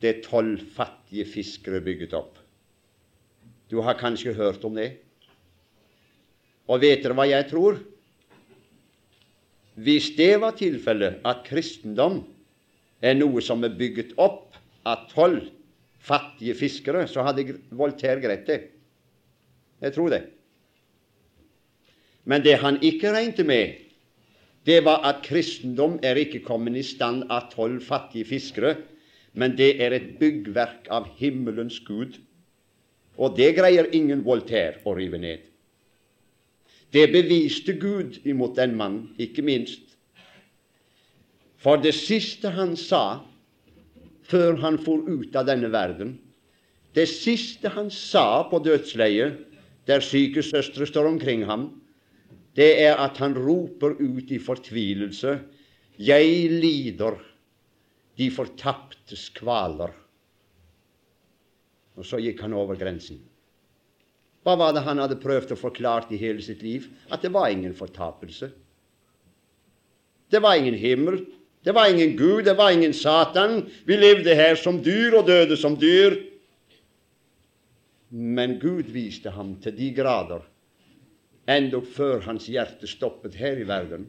det 0.00 0.22
tolv 0.24 0.62
fattige 0.72 1.26
fiskere 1.28 1.82
bygget 1.84 2.14
opp. 2.16 2.38
Du 3.68 3.82
har 3.84 3.98
kanskje 4.00 4.32
hørt 4.32 4.64
om 4.64 4.78
det? 4.78 4.94
Og 6.68 6.80
vet 6.80 7.02
dere 7.04 7.16
hva 7.18 7.26
jeg 7.28 7.48
tror? 7.50 7.82
Hvis 9.78 10.10
det 10.18 10.40
var 10.42 10.56
tilfellet 10.58 11.20
at 11.28 11.44
kristendom 11.46 12.22
er 13.02 13.14
noe 13.14 13.42
som 13.44 13.62
er 13.62 13.76
bygget 13.78 14.16
opp 14.18 14.56
av 14.88 15.06
tolv 15.12 15.46
fattige 16.02 16.56
fiskere, 16.58 17.04
så 17.06 17.22
hadde 17.26 17.58
Voltaire 17.70 18.22
greit 18.22 18.46
det. 18.48 18.60
Jeg 19.82 19.94
tror 19.94 20.10
det. 20.10 20.22
Men 22.28 22.42
det 22.42 22.58
han 22.60 22.80
ikke 22.82 23.12
regnet 23.14 23.46
med, 23.46 23.76
det 24.66 24.82
var 24.84 25.04
at 25.06 25.22
kristendom 25.24 25.98
er 26.04 26.18
ikke 26.18 26.42
kommet 26.44 26.76
i 26.76 26.84
stand 26.84 27.28
av 27.30 27.52
tolv 27.54 27.80
fattige 27.86 28.26
fiskere, 28.28 28.74
men 29.38 29.54
det 29.56 29.76
er 29.80 29.94
et 29.94 30.16
byggverk 30.18 30.90
av 30.90 31.06
himmelens 31.20 31.78
Gud 31.86 32.18
og 33.18 33.34
det 33.36 33.50
greier 33.58 33.90
ingen 33.94 34.22
Voltaire 34.26 34.78
å 34.86 34.94
rive 34.94 35.18
ned. 35.20 35.42
Det 36.92 37.10
beviste 37.12 37.74
Gud 37.76 38.20
imot 38.24 38.56
den 38.56 38.76
mannen, 38.76 39.10
ikke 39.20 39.44
minst. 39.44 39.84
For 41.58 41.80
det 41.80 41.92
siste 41.96 42.52
han 42.54 42.76
sa 42.78 43.20
før 44.28 44.58
han 44.62 44.78
for 44.80 45.04
ut 45.08 45.36
av 45.36 45.48
denne 45.48 45.70
verden, 45.72 46.16
det 46.96 47.06
siste 47.10 47.70
han 47.74 47.90
sa 47.92 48.44
på 48.48 48.60
dødsleiet, 48.64 49.36
der 49.88 50.04
syke 50.04 50.42
søstre 50.44 50.86
står 50.88 51.08
omkring 51.08 51.44
ham, 51.48 51.70
det 52.56 52.74
er 52.82 52.98
at 53.00 53.16
han 53.22 53.36
roper 53.36 53.94
ut 54.00 54.32
i 54.34 54.40
fortvilelse 54.42 55.38
Jeg 55.98 56.50
lider 56.50 57.16
de 58.18 58.28
fortaptes 58.30 59.28
kvaler. 59.34 59.90
Og 61.98 62.06
så 62.06 62.20
gikk 62.22 62.44
han 62.44 62.54
over 62.54 62.78
grensen. 62.78 63.18
Hva 64.46 64.54
var 64.56 64.72
det 64.72 64.84
han 64.86 65.00
hadde 65.02 65.18
prøvd 65.20 65.52
å 65.54 65.60
forklare 65.60 66.12
i 66.14 66.20
hele 66.20 66.42
sitt 66.44 66.62
liv? 66.62 66.86
At 67.10 67.24
det 67.24 67.32
var 67.34 67.50
ingen 67.52 67.74
fortapelse. 67.76 68.50
Det 70.30 70.40
var 70.44 70.56
ingen 70.60 70.76
himmel. 70.78 71.24
Det 71.64 71.74
var 71.74 71.90
ingen 71.90 72.16
Gud, 72.16 72.44
det 72.44 72.54
var 72.56 72.70
ingen 72.70 72.94
Satan. 72.94 73.64
Vi 73.84 73.96
levde 73.96 74.34
her 74.34 74.56
som 74.56 74.78
dyr 74.82 75.18
og 75.18 75.26
døde 75.26 75.56
som 75.58 75.74
dyr. 75.76 76.16
Men 78.08 78.56
Gud 78.62 78.88
viste 78.94 79.34
ham 79.34 79.56
til 79.60 79.74
de 79.76 79.90
grader, 79.92 80.44
endog 81.50 81.84
før 81.92 82.22
hans 82.24 82.46
hjerte 82.48 82.88
stoppet 82.88 83.36
her 83.36 83.58
i 83.60 83.66
verden, 83.68 84.06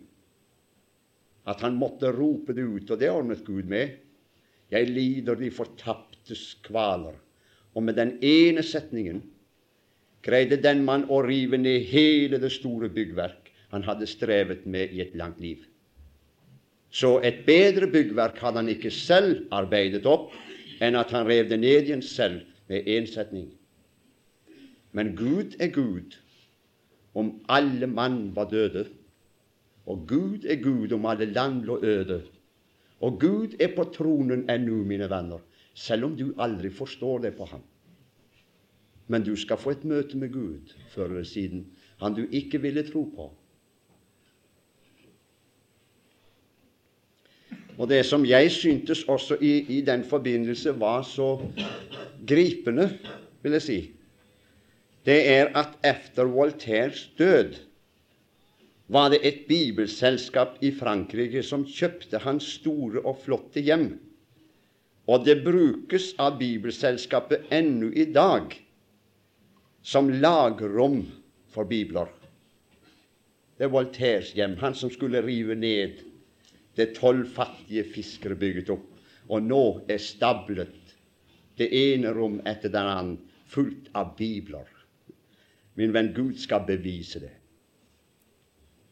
at 1.49 1.59
han 1.65 1.75
måtte 1.75 2.13
rope 2.15 2.55
det 2.55 2.63
ut, 2.63 2.91
og 2.93 2.99
det 3.01 3.09
ordnet 3.11 3.43
Gud 3.43 3.67
med. 3.67 3.97
Jeg 4.71 4.87
lider 4.87 5.35
de 5.35 5.49
fortaptes 5.51 6.53
kvaler. 6.63 7.17
Og 7.73 7.83
med 7.83 7.97
den 7.97 8.15
ene 8.23 8.63
setningen 8.63 9.23
greide 10.25 10.59
den 10.61 10.83
mann 10.85 11.05
å 11.09 11.21
rive 11.25 11.57
ned 11.57 11.85
hele 11.89 12.39
det 12.41 12.51
store 12.53 12.89
byggverk 12.91 13.51
han 13.71 13.85
hadde 13.85 14.07
strevet 14.09 14.65
med 14.65 14.93
i 14.93 15.01
et 15.03 15.15
langt 15.17 15.39
liv. 15.39 15.61
Så 16.89 17.19
et 17.23 17.43
bedre 17.45 17.87
byggverk 17.87 18.39
hadde 18.41 18.63
han 18.63 18.71
ikke 18.71 18.91
selv 18.91 19.45
arbeidet 19.53 20.07
opp, 20.09 20.31
enn 20.81 20.97
at 20.97 21.11
han 21.13 21.27
rev 21.27 21.49
det 21.51 21.59
ned 21.61 21.85
igjen 21.85 22.01
selv 22.01 22.41
med 22.71 22.87
én 22.89 23.05
setning. 23.09 23.51
Men 24.91 25.13
Gud 25.15 25.59
er 25.61 25.69
Gud 25.75 26.17
om 27.13 27.35
alle 27.49 27.85
mann 27.87 28.31
var 28.33 28.49
døde, 28.49 28.87
og 29.85 30.07
Gud 30.09 30.45
er 30.49 30.57
Gud 30.63 30.93
om 30.93 31.05
alle 31.09 31.29
land 31.29 31.61
lå 31.67 31.77
øde. 31.83 32.23
Og 33.05 33.19
Gud 33.21 33.55
er 33.61 33.71
på 33.75 33.85
tronen 33.93 34.47
ennå, 34.49 34.81
mine 34.83 35.09
venner 35.09 35.45
selv 35.79 36.09
om 36.09 36.15
du 36.17 36.31
aldri 36.41 36.69
forstår 36.73 37.25
det 37.25 37.33
på 37.37 37.47
ham. 37.49 37.61
Men 39.09 39.25
du 39.25 39.33
skal 39.39 39.57
få 39.57 39.73
et 39.73 39.85
møte 39.89 40.17
med 40.17 40.31
Gud 40.33 40.73
før 40.93 41.09
eller 41.09 41.27
siden, 41.27 41.65
han 41.99 42.15
du 42.15 42.25
ikke 42.31 42.61
ville 42.61 42.85
tro 42.87 43.03
på. 43.15 43.29
Og 47.79 47.87
det 47.89 48.03
som 48.05 48.25
jeg 48.27 48.51
syntes 48.51 49.05
også 49.07 49.37
i, 49.41 49.53
i 49.77 49.79
den 49.87 50.03
forbindelse 50.03 50.75
var 50.79 51.01
så 51.07 51.29
gripende, 52.27 52.89
vil 53.41 53.55
jeg 53.55 53.65
si, 53.65 53.79
det 55.07 55.19
er 55.31 55.53
at 55.57 55.79
etter 55.87 56.27
Voltaires 56.27 57.07
død 57.17 57.55
var 58.91 59.09
det 59.13 59.21
et 59.23 59.45
bibelselskap 59.47 60.59
i 60.61 60.73
Frankrike 60.75 61.41
som 61.45 61.63
kjøpte 61.65 62.19
hans 62.25 62.43
store 62.59 63.01
og 63.05 63.21
flotte 63.23 63.63
hjem 63.63 63.93
og 65.09 65.25
det 65.25 65.39
brukes 65.41 66.11
av 66.21 66.37
Bibelselskapet 66.37 67.49
ennå 67.53 67.89
i 67.97 68.05
dag 68.13 68.53
som 69.81 70.09
lagrom 70.09 71.03
for 71.49 71.65
bibler. 71.65 72.07
Det 73.57 73.67
er 73.67 73.73
Voltaires 73.73 74.31
hjem, 74.35 74.57
han 74.61 74.75
som 74.75 74.91
skulle 74.91 75.21
rive 75.25 75.55
ned 75.55 75.99
det 76.79 76.93
tolv 76.95 77.27
fattige 77.35 77.83
fiskere 77.83 78.37
bygget 78.39 78.71
opp. 78.71 78.85
Og 79.29 79.43
nå 79.43 79.63
er 79.91 79.99
stablet 80.01 80.95
det 81.59 81.67
ene 81.75 82.13
rom 82.15 82.39
etter 82.47 82.71
den 82.71 82.87
andre 82.87 83.29
fullt 83.49 83.89
av 83.97 84.13
bibler. 84.17 84.67
Min 85.75 85.93
venn, 85.95 86.13
Gud 86.13 86.37
skal 86.39 86.65
bevise 86.67 87.21
det, 87.23 87.33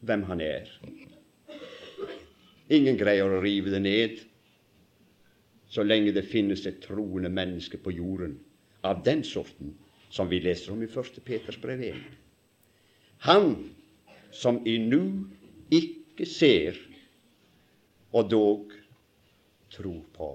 hvem 0.00 0.24
han 0.28 0.40
er. 0.42 0.70
Ingen 2.68 2.98
greier 3.00 3.30
å 3.30 3.42
rive 3.42 3.72
det 3.72 3.82
ned 3.84 4.18
så 5.68 5.84
lenge 5.84 6.14
det 6.16 6.24
finnes 6.28 6.64
et 6.66 6.80
troende 6.84 7.30
menneske 7.32 7.80
på 7.80 7.92
jorden 7.92 8.38
av 8.88 9.02
den 9.04 9.22
sorten 9.24 9.74
som 10.10 10.28
vi 10.28 10.40
leser 10.40 10.72
om 10.72 10.82
i 10.82 10.88
1. 10.88 11.20
Peters 11.24 11.60
brev 11.60 11.82
1. 11.90 12.02
Han 13.28 13.54
som 14.32 14.60
i 14.66 14.78
nu 14.78 15.28
ikke 15.70 16.26
ser, 16.26 16.76
og 18.12 18.30
dog 18.30 18.72
tror 19.70 20.02
på. 20.14 20.28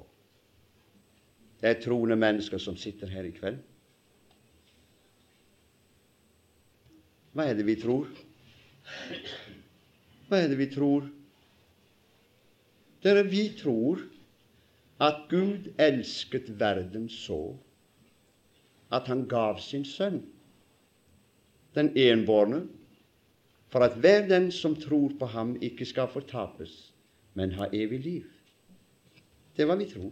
Det 1.61 1.69
er 1.69 1.81
troende 1.81 2.17
mennesker 2.19 2.59
som 2.61 2.77
sitter 2.77 3.09
her 3.09 3.25
i 3.25 3.33
kveld. 3.33 3.61
Hva 7.33 7.47
er 7.49 7.57
det 7.57 7.65
vi 7.65 7.75
tror? 7.81 8.09
Hva 10.27 10.41
er 10.43 10.51
det 10.51 10.59
vi 10.59 10.67
tror? 10.69 11.07
Dere, 13.03 13.23
vi 13.27 13.47
tror 13.57 14.03
at 15.03 15.25
Gud 15.31 15.71
elsket 15.81 16.51
verden 16.59 17.09
så 17.11 17.55
at 18.93 19.09
han 19.09 19.25
gav 19.29 19.59
sin 19.61 19.85
sønn, 19.85 20.21
den 21.73 21.89
enbårne, 21.97 22.63
for 23.73 23.81
at 23.81 23.97
hver 23.97 24.27
den 24.29 24.51
som 24.53 24.75
tror 24.77 25.15
på 25.19 25.25
ham, 25.33 25.55
ikke 25.61 25.85
skal 25.89 26.11
fortapes, 26.13 26.93
men 27.33 27.55
ha 27.57 27.71
evig 27.73 27.99
liv. 28.03 28.27
Det 29.55 29.65
er 29.65 29.69
hva 29.71 29.77
vi 29.79 29.89
tror. 29.89 30.11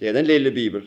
Det 0.00 0.08
er 0.08 0.16
den 0.16 0.30
lille 0.30 0.54
Bibel. 0.54 0.86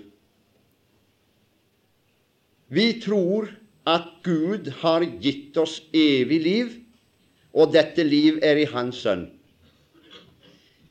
Vi 2.74 2.88
tror 3.04 3.52
at 3.86 4.08
Gud 4.24 4.72
har 4.80 5.04
gitt 5.22 5.58
oss 5.62 5.82
evig 5.94 6.40
liv, 6.42 6.72
og 7.54 7.76
dette 7.76 8.02
liv 8.08 8.40
er 8.42 8.64
i 8.64 8.70
Hans 8.72 9.04
Sønn. 9.04 9.28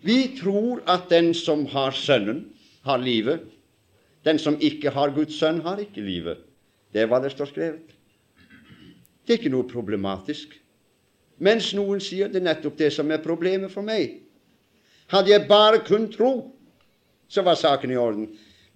Vi 0.03 0.35
tror 0.39 0.83
at 0.91 1.09
den 1.11 1.31
som 1.35 1.67
har 1.71 1.95
Sønnen, 1.95 2.49
har 2.83 2.99
livet. 2.99 3.41
Den 4.25 4.39
som 4.39 4.57
ikke 4.61 4.91
har 4.91 5.15
Guds 5.15 5.39
sønn, 5.39 5.61
har 5.63 5.79
ikke 5.83 6.03
livet. 6.03 6.43
Det 6.93 7.03
er 7.03 7.11
hva 7.11 7.21
det 7.23 7.31
står 7.33 7.51
skrevet. 7.51 7.95
Det 9.23 9.35
er 9.35 9.39
ikke 9.39 9.53
noe 9.55 9.69
problematisk. 9.71 10.59
Mens 11.43 11.73
noen 11.75 12.03
sier 12.03 12.31
det 12.31 12.43
er 12.43 12.49
nettopp 12.51 12.79
det 12.79 12.91
som 12.95 13.11
er 13.11 13.23
problemet 13.23 13.71
for 13.73 13.87
meg. 13.87 14.19
Hadde 15.11 15.33
jeg 15.33 15.49
bare 15.49 15.83
kun 15.87 16.09
tro, 16.11 16.33
så 17.29 17.43
var 17.47 17.59
saken 17.59 17.95
i 17.95 17.99
orden. 17.99 18.29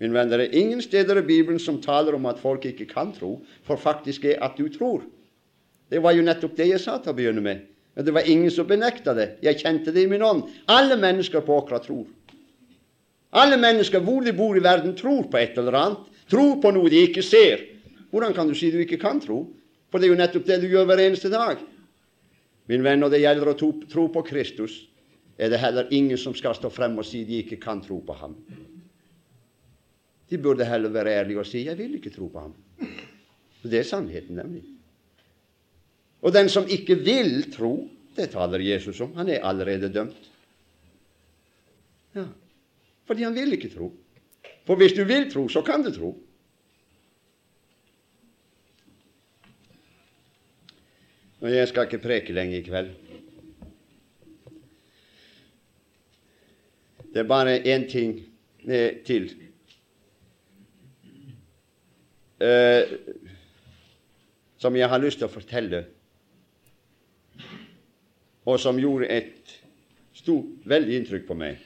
Min 0.02 0.12
venn, 0.12 0.28
det 0.28 0.40
er 0.45 0.59
ingen 0.59 0.83
steder 0.85 1.21
i 1.21 1.26
Bibelen 1.26 1.61
som 1.62 1.78
taler 1.83 2.16
om 2.16 2.26
at 2.28 2.40
folk 2.42 2.66
ikke 2.68 2.88
kan 2.90 3.14
tro, 3.16 3.38
for 3.64 3.80
faktisk 3.80 4.26
er 4.28 4.42
at 4.45 4.59
du 4.59 4.68
tror. 4.73 5.06
Det 5.90 6.02
var 6.02 6.16
jo 6.16 6.25
nettopp 6.26 6.56
det 6.59 6.68
jeg 6.73 6.83
sa 6.83 6.99
til 7.00 7.14
å 7.14 7.16
begynne 7.16 7.45
med. 7.45 7.62
Men 7.97 8.05
det 8.05 8.12
var 8.12 8.29
ingen 8.29 8.50
som 8.53 8.67
benekta 8.69 9.15
det. 9.17 9.38
Jeg 9.41 9.62
kjente 9.62 9.93
det 9.93 10.03
i 10.05 10.09
min 10.11 10.23
ånd. 10.23 10.43
Alle 10.69 10.99
mennesker 11.00 11.41
på 11.41 11.55
Åkra 11.57 11.79
tror. 11.81 12.05
Alle 13.41 13.57
mennesker 13.57 14.05
hvor 14.05 14.21
de 14.25 14.35
bor 14.37 14.57
i 14.57 14.61
verden, 14.61 14.93
tror 14.97 15.31
på 15.33 15.41
et 15.41 15.57
eller 15.57 15.79
annet. 15.81 16.03
Tror 16.29 16.59
på 16.61 16.75
noe 16.76 16.93
de 16.93 17.00
ikke 17.07 17.25
ser. 17.25 17.62
Hvordan 18.12 18.37
kan 18.37 18.50
du 18.50 18.53
si 18.59 18.69
du 18.71 18.76
ikke 18.83 19.00
kan 19.00 19.23
tro? 19.25 19.47
For 19.88 19.97
det 19.97 20.11
er 20.11 20.12
jo 20.12 20.21
nettopp 20.21 20.45
det 20.45 20.61
du 20.61 20.69
gjør 20.69 20.91
hver 20.91 21.03
eneste 21.07 21.33
dag. 21.33 21.65
Min 22.69 22.85
venn, 22.85 23.00
når 23.00 23.15
det 23.15 23.23
gjelder 23.23 23.53
å 23.55 23.57
tro 23.57 24.07
på 24.12 24.25
Kristus, 24.29 24.76
er 25.41 25.49
det 25.53 25.62
heller 25.65 25.88
ingen 25.97 26.21
som 26.21 26.37
skal 26.37 26.57
stå 26.59 26.69
frem 26.73 27.00
og 27.00 27.09
si 27.09 27.25
de 27.25 27.41
ikke 27.47 27.62
kan 27.65 27.81
tro 27.81 28.03
på 28.05 28.21
ham. 28.21 28.37
De 30.29 30.37
burde 30.43 30.69
heller 30.69 30.93
være 30.93 31.17
ærlige 31.23 31.41
og 31.41 31.47
si 31.47 31.65
'jeg 31.65 31.79
vil 31.79 31.95
ikke 31.95 32.12
tro 32.12 32.29
på 32.29 32.45
ham'. 32.45 32.57
For 33.62 33.69
det 33.69 33.79
er 33.79 33.88
sannheten, 33.88 34.37
nemlig. 34.37 34.75
Og 36.23 36.33
den 36.33 36.49
som 36.49 36.69
ikke 36.69 36.97
vil 37.05 37.51
tro, 37.53 37.89
det 38.17 38.31
taler 38.33 38.63
Jesus 38.65 39.01
om. 39.05 39.13
Han 39.17 39.29
er 39.29 39.45
allerede 39.45 39.93
dømt. 39.93 40.31
Ja, 42.17 42.25
Fordi 43.07 43.23
han 43.23 43.35
vil 43.35 43.53
ikke 43.53 43.75
tro. 43.75 43.93
For 44.67 44.77
hvis 44.77 44.97
du 44.97 45.05
vil 45.05 45.31
tro, 45.31 45.49
så 45.49 45.63
kan 45.63 45.85
du 45.85 45.93
tro. 45.95 46.15
Og 51.41 51.53
jeg 51.53 51.69
skal 51.69 51.87
ikke 51.87 52.03
preke 52.03 52.33
lenge 52.33 52.59
i 52.59 52.65
kveld. 52.65 52.95
Det 57.13 57.23
er 57.23 57.29
bare 57.29 57.61
én 57.61 57.85
ting 57.91 58.19
til. 59.07 59.29
Uh, 62.41 62.83
som 64.59 64.77
jeg 64.77 64.89
har 64.89 65.01
lyst 65.01 65.21
til 65.21 65.29
å 65.29 65.33
fortelle, 65.33 65.85
og 68.47 68.61
som 68.62 68.79
gjorde 68.79 69.11
et 69.11 69.57
stort, 70.17 70.49
veldig 70.65 71.00
inntrykk 71.00 71.26
på 71.29 71.37
meg. 71.38 71.59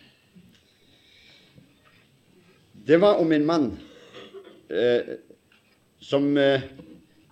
Det 2.87 2.99
var 3.01 3.21
om 3.21 3.33
en 3.33 3.47
mann 3.47 3.69
eh, 4.73 5.17
som 6.01 6.33
eh, 6.41 6.65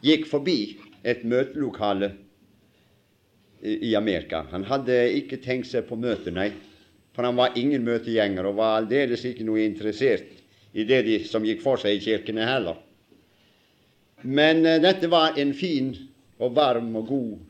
gikk 0.05 0.29
forbi 0.31 0.59
et 1.03 1.25
møtelokale 1.25 2.13
i, 3.65 3.91
i 3.91 3.95
Amerika. 3.99 4.45
Han 4.53 4.69
hadde 4.69 5.01
ikke 5.19 5.41
tenkt 5.43 5.73
seg 5.73 5.89
på 5.89 5.99
møte, 5.99 6.31
nei 6.31 6.53
for 7.19 7.27
han 7.27 7.35
var 7.35 7.57
ingen 7.59 7.83
møtegjenger 7.83 8.47
og 8.47 8.61
var 8.61 8.77
aldeles 8.79 9.25
ikke 9.27 9.43
noe 9.43 9.65
interessert 9.65 10.29
i 10.71 10.85
det 10.87 11.01
de 11.03 11.17
som 11.27 11.43
gikk 11.43 11.65
for 11.65 11.81
seg 11.83 11.97
i 11.97 12.03
kirkene 12.05 12.45
heller. 12.47 12.77
Men 14.23 14.63
eh, 14.63 14.79
dette 14.79 15.11
var 15.11 15.35
en 15.35 15.51
fin 15.51 15.89
og 16.39 16.55
varm 16.55 16.93
og 17.01 17.09
god 17.09 17.48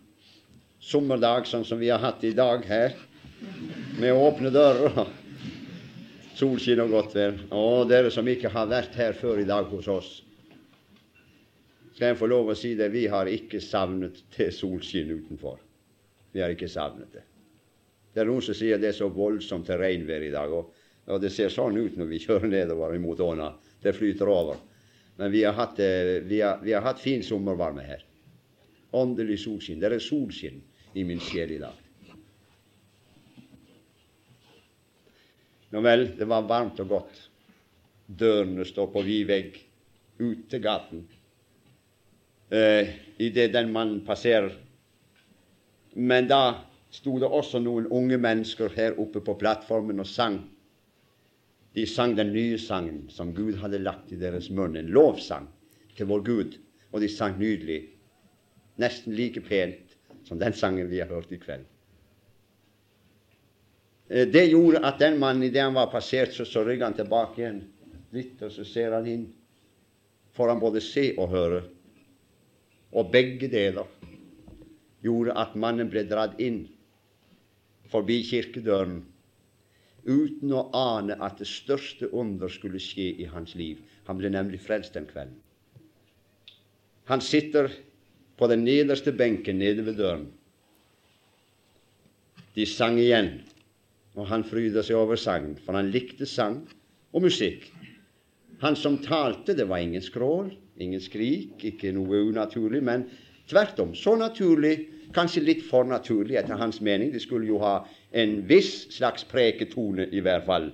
sommerdag, 0.80 1.46
sånn 1.46 1.66
som 1.66 1.80
vi 1.80 1.90
har 1.92 2.02
hatt 2.02 2.24
i 2.24 2.34
dag 2.36 2.64
her, 2.68 2.94
med 3.98 4.14
åpne 4.14 4.50
dører 4.54 5.02
og 5.02 5.14
solskinn 6.38 6.82
og 6.84 6.94
godt 6.94 7.16
vær. 7.18 7.38
Og 7.54 7.88
dere 7.90 8.10
som 8.14 8.28
ikke 8.30 8.52
har 8.54 8.70
vært 8.70 8.98
her 8.98 9.16
før 9.18 9.42
i 9.42 9.48
dag 9.48 9.68
hos 9.72 9.88
oss, 9.90 10.10
skal 11.98 12.12
jeg 12.12 12.20
få 12.20 12.28
lov 12.30 12.52
å 12.52 12.54
si 12.54 12.76
det, 12.78 12.92
vi 12.94 13.08
har 13.10 13.26
ikke 13.26 13.58
savnet 13.62 14.20
det 14.36 14.52
solskinn 14.54 15.10
utenfor. 15.16 15.58
Vi 16.30 16.42
har 16.44 16.52
ikke 16.54 16.70
savnet 16.70 17.10
det. 17.10 17.24
Det 18.14 18.22
er 18.22 18.28
noen 18.30 18.44
som 18.44 18.54
sier 18.54 18.78
det 18.78 18.92
er 18.92 18.96
så 18.96 19.08
voldsomt 19.10 19.66
til 19.66 19.80
regnvær 19.80 20.22
i 20.22 20.30
dag, 20.30 20.52
og, 20.54 20.70
og, 21.08 21.18
det 21.22 21.32
ser 21.34 21.50
sånn 21.50 21.76
ut 21.78 21.98
når 21.98 22.10
vi 22.12 22.20
kjører 22.22 22.52
nedover 22.52 22.94
mot 23.02 23.18
åna. 23.20 23.50
Det 23.82 23.96
flyter 23.96 24.30
over. 24.30 24.60
Men 25.18 25.32
vi 25.34 25.42
har 25.42 25.56
hatt, 25.58 25.80
eh, 25.82 26.20
vi 26.22 26.38
har, 26.38 26.62
vi 26.62 26.74
har 26.76 26.86
hatt 26.86 27.02
fin 27.02 27.24
sommervarme 27.26 27.82
her. 27.82 28.04
Åndelig 28.96 29.40
solskinn. 29.44 29.80
Det 29.80 29.92
er 29.92 30.02
solskinn 30.02 30.62
i 30.94 31.04
min 31.04 31.20
sjel 31.20 31.52
i 31.56 31.60
dag. 31.60 31.84
Nå 35.68 35.82
vel, 35.84 36.06
det 36.16 36.28
var 36.28 36.46
varmt 36.48 36.80
og 36.80 36.88
godt. 36.88 37.18
Dørene 38.08 38.64
står 38.64 38.88
på 38.92 39.02
vid 39.04 39.26
vegg 39.28 39.58
ut 40.18 40.46
til 40.50 40.62
gaten 40.64 41.02
eh, 42.48 42.94
idet 43.20 43.52
den 43.52 43.72
mannen 43.72 44.00
passerer. 44.06 44.54
Men 45.94 46.28
da 46.30 46.42
sto 46.90 47.18
det 47.20 47.28
også 47.28 47.60
noen 47.60 47.90
unge 47.92 48.16
mennesker 48.20 48.72
her 48.72 48.96
oppe 49.00 49.20
på 49.24 49.36
plattformen 49.40 50.00
og 50.00 50.08
sang. 50.08 50.40
De 51.76 51.84
sang 51.86 52.16
den 52.16 52.32
nye 52.32 52.58
sangen 52.58 53.04
som 53.12 53.34
Gud 53.36 53.60
hadde 53.60 53.82
lagt 53.82 54.12
i 54.12 54.18
deres 54.18 54.48
munn, 54.50 54.76
en 54.76 54.88
lovsang 54.88 55.46
til 55.96 56.08
vår 56.08 56.24
Gud. 56.24 56.56
Og 56.92 57.02
de 57.04 57.10
sang 57.12 57.36
nydelig, 57.36 57.82
nesten 58.78 59.16
like 59.16 59.42
pent 59.44 59.96
som 60.28 60.38
den 60.38 60.54
sangen 60.54 60.88
vi 60.90 61.00
har 61.00 61.10
hørt 61.10 61.32
i 61.32 61.40
kveld. 61.40 61.66
Eh, 64.08 64.28
det 64.28 64.46
gjorde 64.50 64.84
at 64.84 65.00
den 65.00 65.18
mannen, 65.20 65.42
idet 65.42 65.62
han 65.62 65.76
var 65.76 65.90
passert, 65.92 66.34
så, 66.34 66.44
så 66.44 66.64
rygget 66.64 66.86
han 66.86 66.98
tilbake 66.98 67.42
igjen 67.42 67.62
litt, 68.14 68.40
og 68.42 68.52
så 68.52 68.64
ser 68.64 68.94
han 68.96 69.08
inn. 69.08 69.26
Får 70.36 70.54
han 70.54 70.62
både 70.62 70.82
se 70.84 71.10
og 71.18 71.32
høre. 71.32 71.62
Og 72.96 73.10
begge 73.12 73.50
deler 73.52 73.88
gjorde 75.04 75.34
at 75.38 75.56
mannen 75.58 75.90
ble 75.92 76.04
dratt 76.08 76.38
inn 76.40 76.64
forbi 77.88 78.20
kirkedøren 78.26 79.00
uten 80.08 80.52
å 80.56 80.68
ane 80.76 81.16
at 81.24 81.40
det 81.40 81.48
største 81.48 82.08
under 82.16 82.48
skulle 82.52 82.80
skje 82.80 83.10
i 83.20 83.26
hans 83.28 83.54
liv. 83.58 83.80
Han 84.08 84.20
ble 84.20 84.30
nemlig 84.32 84.60
frelst 84.64 84.96
den 84.96 85.08
kvelden. 85.08 85.36
Han 87.08 87.20
sitter 87.24 87.70
på 88.38 88.48
den 88.50 88.64
nederste 88.66 89.12
benken 89.12 89.58
nede 89.58 89.84
ved 89.86 89.98
døren. 89.98 90.28
De 92.54 92.66
sang 92.66 92.98
igjen, 92.98 93.40
og 94.18 94.28
han 94.30 94.46
fryda 94.46 94.82
seg 94.82 94.98
over 94.98 95.18
sangen, 95.20 95.56
for 95.62 95.78
han 95.78 95.90
likte 95.94 96.26
sang 96.26 96.62
og 97.14 97.26
musikk. 97.26 97.68
Han 98.62 98.74
som 98.78 98.98
talte, 99.04 99.54
det 99.54 99.68
var 99.70 99.82
ingen 99.82 100.02
skrål, 100.02 100.50
ingen 100.78 101.02
skrik, 101.02 101.58
ikke 101.62 101.92
noe 101.94 102.24
unaturlig, 102.30 102.82
men 102.82 103.06
tvert 103.50 103.78
om 103.82 103.94
så 103.94 104.16
naturlig 104.18 104.76
Kanskje 105.16 105.40
litt 105.40 105.62
for 105.64 105.88
naturlig 105.88 106.36
etter 106.36 106.58
hans 106.60 106.82
mening. 106.84 107.12
De 107.14 107.20
skulle 107.22 107.48
jo 107.48 107.60
ha 107.62 107.78
en 108.12 108.42
viss 108.48 108.88
slags 108.92 109.24
preketone, 109.28 110.08
i 110.12 110.20
hvert 110.24 110.44
fall, 110.44 110.70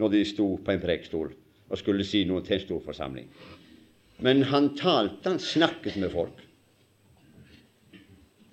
når 0.00 0.14
de 0.14 0.24
sto 0.26 0.48
på 0.58 0.74
en 0.74 0.82
prekestol 0.82 1.30
og 1.66 1.78
skulle 1.80 2.06
si 2.06 2.24
noe 2.26 2.44
til 2.46 2.58
en 2.58 2.64
stor 2.64 2.82
forsamling. 2.84 3.28
Men 4.22 4.44
han 4.50 4.72
talte, 4.78 5.32
han 5.32 5.42
snakket 5.42 5.98
med 6.02 6.12
folk, 6.12 6.42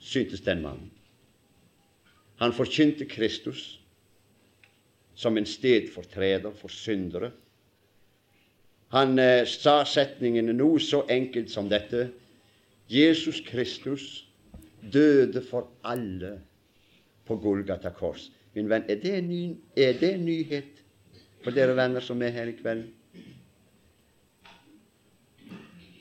syntes 0.04 0.44
den 0.44 0.62
mannen. 0.62 0.92
Han 2.42 2.54
forkynte 2.54 3.06
Kristus 3.06 3.80
som 5.16 5.38
en 5.38 5.46
stedfortreder 5.46 6.52
for 6.58 6.68
syndere. 6.68 7.32
Han 8.94 9.18
eh, 9.20 9.46
sa 9.50 9.84
setningene 9.88 10.54
noe 10.54 10.82
så 10.82 11.04
enkelt 11.10 11.50
som 11.54 11.70
dette 11.72 12.10
Jesus 12.92 13.40
Kristus 13.46 14.26
døde 14.94 15.42
for 15.42 15.70
alle 15.88 16.36
på 17.26 17.38
Golgata 17.42 17.94
kors. 17.96 18.28
Min 18.54 18.70
venn, 18.70 18.84
er 18.90 19.00
det 19.02 19.22
ny, 19.26 19.56
er 19.78 19.96
det 19.98 20.12
en 20.18 20.26
nyhet 20.28 20.84
for 21.44 21.56
dere 21.56 21.78
venner 21.78 22.04
som 22.04 22.22
er 22.22 22.36
her 22.36 22.52
i 22.52 22.58
kveld? 22.58 22.84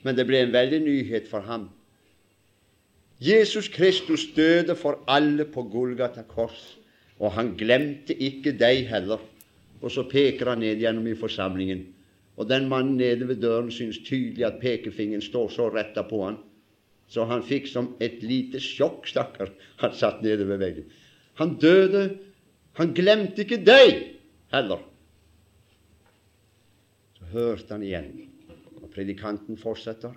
Men 0.03 0.17
det 0.19 0.27
ble 0.27 0.43
en 0.43 0.53
veldig 0.53 0.81
nyhet 0.83 1.29
for 1.31 1.47
ham. 1.47 1.69
Jesus 3.23 3.69
Kristus 3.71 4.25
døde 4.35 4.75
for 4.75 5.03
alle 5.07 5.45
på 5.47 5.63
Golgata 5.71 6.25
kors, 6.27 6.77
og 7.19 7.31
han 7.37 7.53
glemte 7.57 8.15
ikke 8.15 8.51
deg 8.59 8.87
heller. 8.89 9.21
Og 9.83 9.91
så 9.91 10.03
peker 10.07 10.51
han 10.51 10.63
ned 10.63 10.81
gjennom 10.81 11.07
i 11.07 11.15
forsamlingen, 11.15 11.85
og 12.35 12.49
den 12.49 12.67
mannen 12.71 12.97
nede 12.99 13.27
ved 13.29 13.39
døren 13.43 13.71
syns 13.71 14.01
tydelig 14.03 14.47
at 14.47 14.59
pekefingeren 14.61 15.23
står 15.23 15.51
så 15.53 15.69
retta 15.71 16.03
på 16.07 16.23
han 16.25 16.41
så 17.13 17.27
han 17.29 17.43
fikk 17.45 17.67
som 17.69 17.91
et 18.01 18.23
lite 18.25 18.61
sjokk, 18.63 19.05
stakkar. 19.09 19.51
Han 19.83 19.93
satt 19.97 20.23
nede 20.25 20.47
ved 20.49 20.61
veggen. 20.63 20.87
Han 21.37 21.57
døde. 21.61 22.07
Han 22.79 22.93
glemte 22.97 23.43
ikke 23.43 23.59
deg 23.61 23.99
heller. 24.53 24.81
Så 27.19 27.29
hørte 27.35 27.75
han 27.75 27.85
igjen, 27.85 28.09
og 28.81 28.89
predikanten 28.95 29.59
fortsetter. 29.61 30.15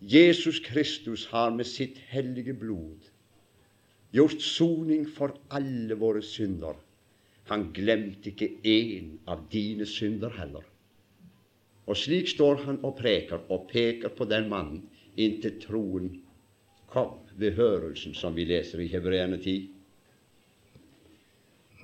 Jesus 0.00 0.60
Kristus 0.60 1.26
har 1.26 1.50
med 1.50 1.66
sitt 1.66 1.98
hellige 2.12 2.52
blod 2.54 3.08
gjort 4.12 4.42
soning 4.42 5.06
for 5.08 5.32
alle 5.50 5.96
våre 5.96 6.22
synder. 6.22 6.76
Han 7.48 7.70
glemte 7.72 8.32
ikke 8.32 8.50
én 8.64 9.16
av 9.26 9.46
dine 9.52 9.86
synder 9.86 10.34
heller. 10.36 10.64
Og 11.86 11.96
slik 11.96 12.28
står 12.28 12.64
han 12.66 12.80
og 12.84 12.96
preker 12.98 13.44
og 13.48 13.68
peker 13.70 14.12
på 14.12 14.26
den 14.28 14.48
mannen 14.50 14.82
inntil 15.16 15.60
troen 15.62 16.10
kom 16.90 17.16
ved 17.36 17.56
hørelsen, 17.56 18.14
som 18.14 18.34
vi 18.36 18.44
leser 18.44 18.82
i 18.82 18.90
Hebreerne 18.90 19.38
10. 19.38 19.70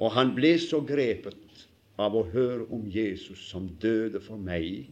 Og 0.01 0.13
han 0.17 0.35
ble 0.35 0.57
så 0.61 0.81
grepet 0.85 1.67
av 2.01 2.17
å 2.17 2.27
høre 2.33 2.67
om 2.73 2.85
Jesus 2.91 3.45
som 3.51 3.69
døde 3.81 4.21
for 4.25 4.41
meg, 4.41 4.89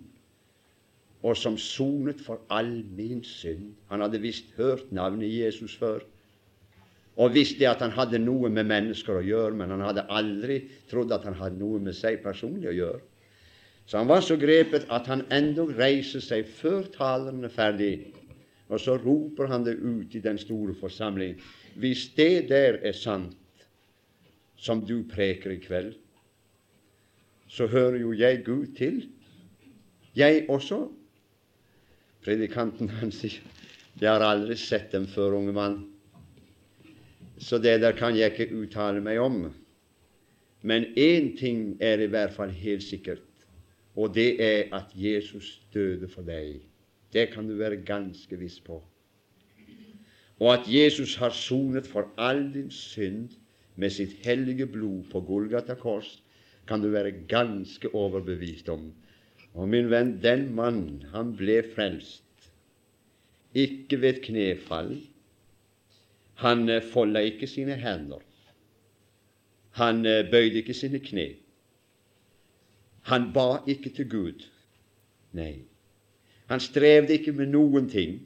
og 1.22 1.36
som 1.36 1.58
sonet 1.60 2.20
for 2.24 2.40
all 2.50 2.80
min 2.96 3.24
synd. 3.24 3.74
Han 3.90 4.00
hadde 4.00 4.22
visst 4.22 4.54
hørt 4.56 4.92
navnet 4.92 5.32
Jesus 5.32 5.76
før, 5.76 6.00
og 7.20 7.34
visste 7.34 7.68
at 7.68 7.82
han 7.84 7.92
hadde 7.92 8.22
noe 8.22 8.48
med 8.48 8.68
mennesker 8.70 9.18
å 9.18 9.24
gjøre, 9.24 9.56
men 9.58 9.74
han 9.74 9.84
hadde 9.84 10.06
aldri 10.08 10.62
trodd 10.88 11.12
at 11.12 11.26
han 11.28 11.36
hadde 11.36 11.60
noe 11.60 11.80
med 11.82 11.96
seg 11.96 12.22
personlig 12.24 12.70
å 12.70 12.76
gjøre. 12.76 13.00
Så 13.90 13.98
han 13.98 14.08
var 14.08 14.22
så 14.22 14.36
grepet 14.38 14.86
at 14.94 15.08
han 15.10 15.26
endog 15.34 15.74
reiser 15.76 16.22
seg 16.24 16.46
før 16.46 16.86
talerne 16.94 17.48
er 17.48 17.52
ferdig, 17.52 17.94
og 18.70 18.78
så 18.78 18.94
roper 19.02 19.50
han 19.50 19.66
det 19.66 19.74
ut 19.82 20.14
i 20.14 20.22
den 20.22 20.38
store 20.38 20.76
forsamling. 20.78 21.34
Hvis 21.74 22.06
det 22.16 22.48
der 22.48 22.78
er 22.86 22.94
sant, 22.94 23.36
som 24.60 24.82
du 24.84 25.02
preker 25.08 25.54
i 25.54 25.60
kveld, 25.60 25.94
så 27.50 27.66
hører 27.66 27.98
jo 27.98 28.12
jeg 28.14 28.44
Gud 28.44 28.76
til. 28.76 29.02
Jeg 30.14 30.44
også. 30.48 30.84
Predikanten 32.24 32.90
han 33.00 33.12
sier 33.14 33.40
jeg 34.00 34.08
har 34.08 34.22
aldri 34.24 34.54
sett 34.56 34.92
dem 34.94 35.06
før, 35.10 35.34
unge 35.36 35.52
mann, 35.52 35.80
så 37.40 37.58
det 37.58 37.80
der 37.82 37.96
kan 37.98 38.16
jeg 38.16 38.32
ikke 38.32 38.54
uttale 38.62 39.02
meg 39.04 39.18
om. 39.20 39.42
Men 40.62 40.86
én 40.96 41.32
ting 41.36 41.74
er 41.82 42.00
i 42.00 42.08
hvert 42.12 42.32
fall 42.32 42.52
helt 42.54 42.84
sikkert, 42.84 43.24
og 43.96 44.14
det 44.14 44.38
er 44.44 44.72
at 44.76 44.92
Jesus 44.94 45.58
døde 45.74 46.08
for 46.08 46.24
deg. 46.24 46.62
Det 47.12 47.30
kan 47.32 47.48
du 47.48 47.56
være 47.58 47.82
ganske 47.84 48.38
viss 48.38 48.60
på. 48.62 48.78
Og 50.40 50.52
at 50.54 50.68
Jesus 50.68 51.16
har 51.20 51.34
sonet 51.36 51.88
for 51.88 52.08
all 52.16 52.46
din 52.54 52.70
synd 52.70 53.34
med 53.76 53.92
sitt 53.92 54.14
hellige 54.24 54.66
blod 54.66 55.10
på 55.12 55.20
Golgata 55.20 55.74
kors, 55.74 56.22
kan 56.68 56.80
du 56.80 56.88
være 56.92 57.26
ganske 57.28 57.90
overbevist 57.94 58.68
om. 58.68 58.92
Og 59.54 59.68
min 59.68 59.90
venn, 59.90 60.16
den 60.22 60.50
mann, 60.54 61.06
han 61.14 61.34
ble 61.36 61.60
frelst. 61.74 62.50
Ikke 63.54 63.98
ved 64.02 64.20
knefall. 64.24 64.94
Han 66.44 66.68
eh, 66.68 66.82
folda 66.92 67.22
ikke 67.26 67.48
sine 67.50 67.74
hender. 67.80 68.22
Han 69.80 70.04
eh, 70.06 70.22
bøyde 70.30 70.62
ikke 70.62 70.76
sine 70.76 71.00
kne. 71.02 71.26
Han 73.10 73.32
ba 73.34 73.64
ikke 73.66 73.90
til 73.96 74.08
Gud. 74.10 74.46
Nei, 75.34 75.62
han 76.50 76.62
strevde 76.62 77.14
ikke 77.14 77.32
med 77.32 77.52
noen 77.52 77.86
ting, 77.90 78.16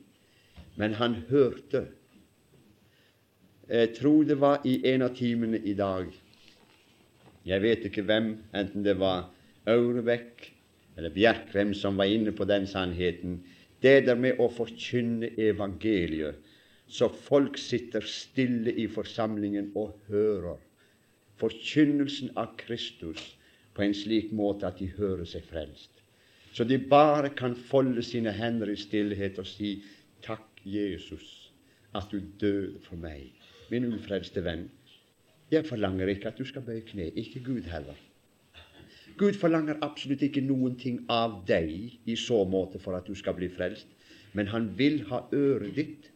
men 0.76 0.96
han 1.00 1.18
hørte. 1.28 1.86
Jeg 3.68 3.92
tror 3.96 4.24
det 4.28 4.38
var 4.40 4.64
i 4.68 4.78
en 4.88 5.04
av 5.04 5.16
timene 5.16 5.60
i 5.60 5.74
dag 5.76 6.08
jeg 7.44 7.60
vet 7.60 7.82
ikke 7.84 8.06
hvem, 8.08 8.30
enten 8.56 8.84
det 8.86 8.94
var 8.96 9.26
Aurebekk 9.68 10.46
eller 10.96 11.14
Bjerkrem 11.14 11.74
som 11.74 11.98
var 11.98 12.10
inne 12.10 12.32
på 12.32 12.46
den 12.48 12.66
sannheten. 12.66 13.40
Det 13.82 14.04
der 14.06 14.18
med 14.18 14.40
å 14.40 14.48
forkynne 14.52 15.32
evangeliet, 15.40 16.38
så 16.88 17.08
folk 17.08 17.56
sitter 17.58 18.04
stille 18.06 18.72
i 18.78 18.86
forsamlingen 18.92 19.70
og 19.74 19.96
hører 20.12 20.60
forkynnelsen 21.40 22.34
av 22.38 22.54
Kristus 22.60 23.34
på 23.74 23.82
en 23.82 23.96
slik 23.96 24.30
måte 24.36 24.68
at 24.68 24.78
de 24.78 24.90
hører 24.98 25.26
seg 25.28 25.46
frelst. 25.48 25.90
Så 26.54 26.64
de 26.64 26.78
bare 26.78 27.32
kan 27.34 27.56
folde 27.56 28.04
sine 28.06 28.30
hender 28.36 28.70
i 28.70 28.78
stillhet 28.78 29.40
og 29.42 29.48
si 29.50 29.76
Takk, 30.24 30.46
Jesus, 30.64 31.50
at 31.92 32.08
du 32.08 32.22
døde 32.40 32.78
for 32.86 32.96
meg, 32.96 33.34
min 33.68 33.90
ufrelste 33.92 34.40
venn. 34.46 34.70
Jeg 35.52 35.66
forlanger 35.68 36.08
ikke 36.08 36.30
at 36.30 36.38
du 36.40 36.46
skal 36.48 36.64
bøye 36.64 36.84
kne, 36.86 37.10
ikke 37.12 37.42
Gud 37.44 37.68
heller. 37.68 37.98
Gud 39.18 39.36
forlanger 39.38 39.78
absolutt 39.86 40.24
ikke 40.26 40.42
noen 40.42 40.74
ting 40.80 40.98
av 41.12 41.44
deg 41.46 41.70
i 42.10 42.16
så 42.18 42.40
måte 42.50 42.80
for 42.82 42.98
at 42.98 43.06
du 43.06 43.14
skal 43.18 43.36
bli 43.38 43.46
frelst, 43.52 43.86
men 44.34 44.50
han 44.50 44.72
vil 44.78 45.04
ha 45.10 45.22
øret 45.32 45.76
ditt. 45.76 46.10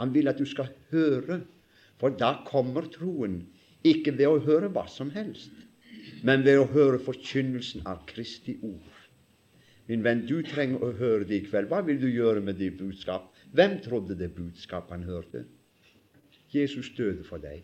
Han 0.00 0.10
vil 0.14 0.30
at 0.30 0.38
du 0.38 0.46
skal 0.46 0.72
høre, 0.90 1.40
for 1.98 2.14
da 2.14 2.32
kommer 2.46 2.88
troen, 2.90 3.44
ikke 3.86 4.16
ved 4.18 4.26
å 4.26 4.42
høre 4.42 4.70
hva 4.74 4.86
som 4.90 5.12
helst, 5.14 5.54
men 6.26 6.42
ved 6.46 6.58
å 6.58 6.66
høre 6.72 6.98
forkynnelsen 7.02 7.86
av 7.86 8.02
Kristi 8.10 8.56
ord. 8.66 8.98
Min 9.88 10.02
venn, 10.04 10.26
du 10.26 10.42
trenger 10.44 10.82
å 10.84 10.90
høre 10.98 11.24
det 11.24 11.38
i 11.38 11.44
kveld. 11.46 11.70
Hva 11.70 11.80
vil 11.86 12.00
du 12.02 12.08
gjøre 12.10 12.42
med 12.44 12.58
det 12.60 12.74
budskap? 12.76 13.30
Hvem 13.56 13.78
trodde 13.86 14.18
det 14.18 14.34
budskap 14.36 14.90
han 14.92 15.06
hørte? 15.06 15.46
Jesus 16.52 16.90
døde 16.98 17.24
for 17.24 17.40
deg. 17.40 17.62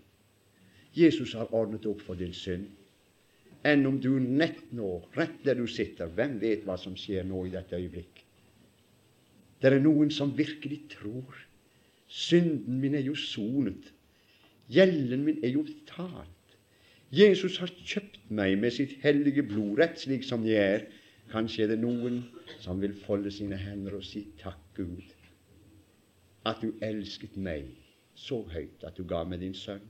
Jesus 0.95 1.35
har 1.35 1.53
ordnet 1.53 1.85
opp 1.91 2.01
for 2.07 2.17
din 2.17 2.33
synd. 2.33 2.71
Enn 3.65 3.87
om 3.89 3.97
du 4.01 4.13
nett 4.21 4.73
nå, 4.77 4.91
rett 5.17 5.41
der 5.47 5.57
du 5.57 5.67
sitter, 5.71 6.11
hvem 6.13 6.37
vet 6.43 6.67
hva 6.69 6.77
som 6.81 6.97
skjer 6.99 7.25
nå 7.25 7.47
i 7.47 7.53
dette 7.55 7.79
øyeblikk? 7.79 8.21
Det 9.63 9.73
er 9.73 9.81
noen 9.81 10.11
som 10.13 10.35
virkelig 10.37 10.83
tror. 10.93 11.39
Synden 12.09 12.83
min 12.83 12.97
er 12.99 13.07
jo 13.07 13.15
sonet. 13.17 13.89
Gjelden 14.69 15.25
min 15.25 15.41
er 15.45 15.55
jo 15.55 15.65
betalt. 15.65 16.31
Jesus 17.15 17.57
har 17.63 17.73
kjøpt 17.73 18.31
meg 18.35 18.59
med 18.61 18.75
sitt 18.77 18.99
hellige 19.05 19.45
blod, 19.47 19.79
rett 19.81 19.97
slik 20.03 20.27
som 20.27 20.45
jeg 20.45 20.77
er. 20.77 20.87
Kanskje 21.33 21.65
er 21.65 21.73
det 21.73 21.81
noen 21.81 22.21
som 22.61 22.83
vil 22.83 22.93
folde 23.07 23.33
sine 23.33 23.57
hender 23.57 23.97
og 23.97 24.05
si 24.05 24.27
takk, 24.41 24.61
Gud, 24.77 25.15
at 26.45 26.61
du 26.61 26.75
elsket 26.85 27.39
meg 27.41 27.71
så 28.19 28.43
høyt 28.51 28.85
at 28.85 28.99
du 28.99 29.07
ga 29.09 29.23
meg 29.25 29.41
din 29.41 29.57
sønn. 29.57 29.85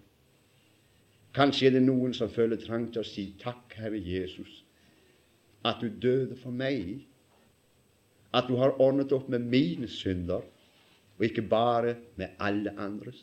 Kanskje 1.35 1.67
er 1.67 1.75
det 1.75 1.83
noen 1.83 2.15
som 2.15 2.31
føler 2.31 2.61
trang 2.63 2.87
til 2.93 3.03
å 3.03 3.09
si 3.09 3.25
takk, 3.41 3.75
Herre 3.75 3.99
Jesus, 3.99 4.63
at 5.67 5.81
du 5.83 5.89
døde 5.89 6.37
for 6.39 6.55
meg, 6.55 7.03
at 8.35 8.47
du 8.51 8.55
har 8.61 8.77
ordnet 8.83 9.13
opp 9.15 9.27
med 9.33 9.47
mine 9.51 9.89
synder, 9.91 10.45
og 11.19 11.25
ikke 11.27 11.47
bare 11.47 11.97
med 12.21 12.39
alle 12.43 12.75
andres. 12.79 13.19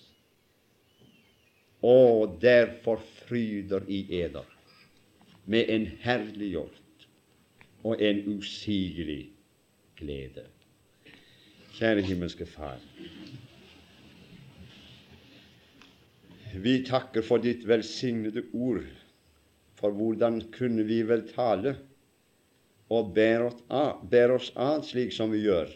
Og 1.82 2.38
derfor 2.42 3.02
fryder 3.26 3.88
i 3.88 4.04
eder 4.22 4.48
med 5.46 5.72
en 5.74 5.88
herliggjort 6.04 7.08
og 7.84 8.04
en 8.04 8.22
usigelig 8.38 9.32
glede. 9.98 10.46
Kjære 11.74 12.04
himmelske 12.06 12.46
Far. 12.46 12.80
Vi 16.54 16.82
takker 16.84 17.24
for 17.24 17.40
ditt 17.40 17.64
velsignede 17.68 18.44
ord, 18.52 18.84
for 19.80 19.96
hvordan 19.96 20.42
kunne 20.52 20.84
vi 20.84 21.00
vel 21.08 21.24
tale 21.30 21.78
og 22.92 23.14
bære 23.16 24.36
oss 24.36 24.52
av, 24.60 24.82
slik 24.84 25.14
som 25.16 25.32
vi 25.32 25.46
gjør, 25.46 25.72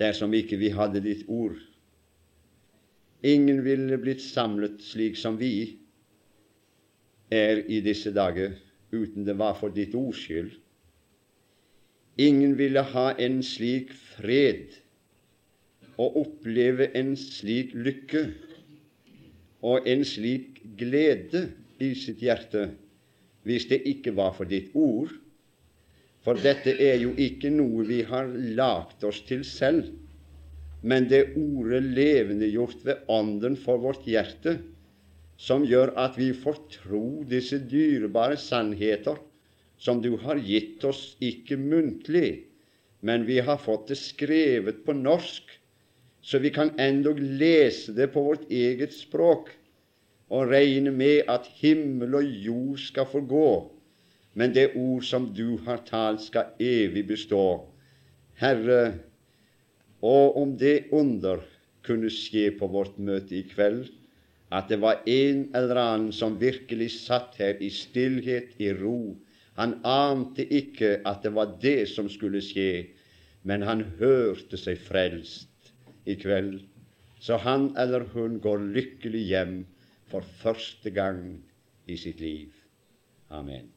dersom 0.00 0.34
ikke 0.36 0.58
vi 0.60 0.68
hadde 0.76 1.00
ditt 1.04 1.24
ord. 1.28 1.56
Ingen 3.24 3.62
ville 3.64 3.96
blitt 4.00 4.20
samlet 4.24 4.80
slik 4.84 5.16
som 5.16 5.38
vi 5.40 5.78
er 7.32 7.62
i 7.64 7.80
disse 7.84 8.12
dager, 8.12 8.58
uten 8.92 9.24
det 9.24 9.38
var 9.40 9.56
for 9.56 9.72
ditt 9.72 9.96
ords 9.96 10.20
skyld. 10.20 10.52
Ingen 12.20 12.58
ville 12.58 12.84
ha 12.92 13.10
en 13.16 13.40
slik 13.44 13.92
fred 13.96 14.76
og 15.96 16.16
oppleve 16.26 16.90
en 16.96 17.14
slik 17.16 17.72
lykke 17.72 18.26
og 19.66 19.88
en 19.88 20.04
slik 20.06 20.60
glede 20.80 21.48
i 21.80 21.92
sitt 21.98 22.22
hjerte 22.24 22.70
hvis 23.48 23.66
det 23.70 23.80
ikke 23.88 24.12
var 24.16 24.34
for 24.36 24.48
ditt 24.48 24.74
ord. 24.76 25.12
For 26.24 26.36
dette 26.36 26.74
er 26.76 26.98
jo 27.00 27.14
ikke 27.16 27.52
noe 27.52 27.86
vi 27.88 28.02
har 28.08 28.28
lagt 28.56 29.04
oss 29.08 29.22
til 29.28 29.44
selv, 29.48 29.86
men 30.84 31.08
det 31.08 31.32
ordet 31.36 31.80
levendegjort 31.96 32.84
ved 32.84 33.08
Ånden 33.12 33.56
for 33.60 33.80
vårt 33.80 34.04
hjerte, 34.08 34.58
som 35.40 35.64
gjør 35.64 35.94
at 36.00 36.18
vi 36.20 36.30
får 36.36 36.60
tro 36.76 37.22
disse 37.28 37.56
dyrebare 37.68 38.36
sannheter 38.40 39.16
som 39.80 40.02
du 40.04 40.12
har 40.20 40.40
gitt 40.44 40.84
oss, 40.84 41.14
ikke 41.24 41.56
muntlig, 41.56 42.44
men 43.00 43.24
vi 43.24 43.38
har 43.40 43.60
fått 43.60 43.88
det 43.88 43.96
skrevet 43.96 44.82
på 44.84 44.92
norsk, 44.96 45.48
så 46.22 46.38
vi 46.38 46.50
kan 46.52 46.72
endog 46.80 47.18
lese 47.18 47.94
det 47.96 48.10
på 48.12 48.22
vårt 48.22 48.50
eget 48.52 48.92
språk 48.94 49.50
og 50.30 50.50
regne 50.52 50.92
med 50.94 51.28
at 51.32 51.48
himmel 51.58 52.14
og 52.20 52.26
jord 52.44 52.78
skal 52.78 53.08
forgå, 53.10 53.50
men 54.34 54.54
det 54.54 54.70
ord 54.76 55.02
som 55.02 55.30
du 55.34 55.58
har 55.66 55.82
talt, 55.86 56.22
skal 56.22 56.52
evig 56.60 57.06
bestå. 57.08 57.66
Herre, 58.38 58.94
Og 60.02 60.36
om 60.42 60.56
det 60.56 60.88
under 60.92 61.42
kunne 61.84 62.08
skje 62.08 62.50
på 62.56 62.68
vårt 62.72 62.96
møte 62.98 63.36
i 63.36 63.42
kveld, 63.44 63.90
at 64.50 64.70
det 64.72 64.80
var 64.80 65.02
en 65.06 65.42
eller 65.54 65.76
annen 65.76 66.12
som 66.12 66.38
virkelig 66.40 66.88
satt 66.94 67.36
her 67.36 67.60
i 67.60 67.68
stillhet, 67.70 68.56
i 68.58 68.72
ro. 68.72 69.18
Han 69.60 69.76
ante 69.84 70.46
ikke 70.46 71.00
at 71.04 71.20
det 71.22 71.34
var 71.36 71.52
det 71.60 71.88
som 71.92 72.08
skulle 72.08 72.40
skje, 72.40 72.86
men 73.44 73.62
han 73.62 73.84
hørte 74.00 74.56
seg 74.56 74.80
frelst 74.80 75.49
i 76.06 76.16
kveld. 76.20 76.62
Så 77.20 77.36
han 77.36 77.70
eller 77.78 78.06
hun 78.14 78.38
går 78.40 78.64
lykkelig 78.76 79.24
hjem 79.28 79.58
for 80.10 80.24
første 80.42 80.90
gang 80.90 81.40
i 81.86 81.96
sitt 82.00 82.20
liv. 82.20 82.54
Amen. 83.30 83.68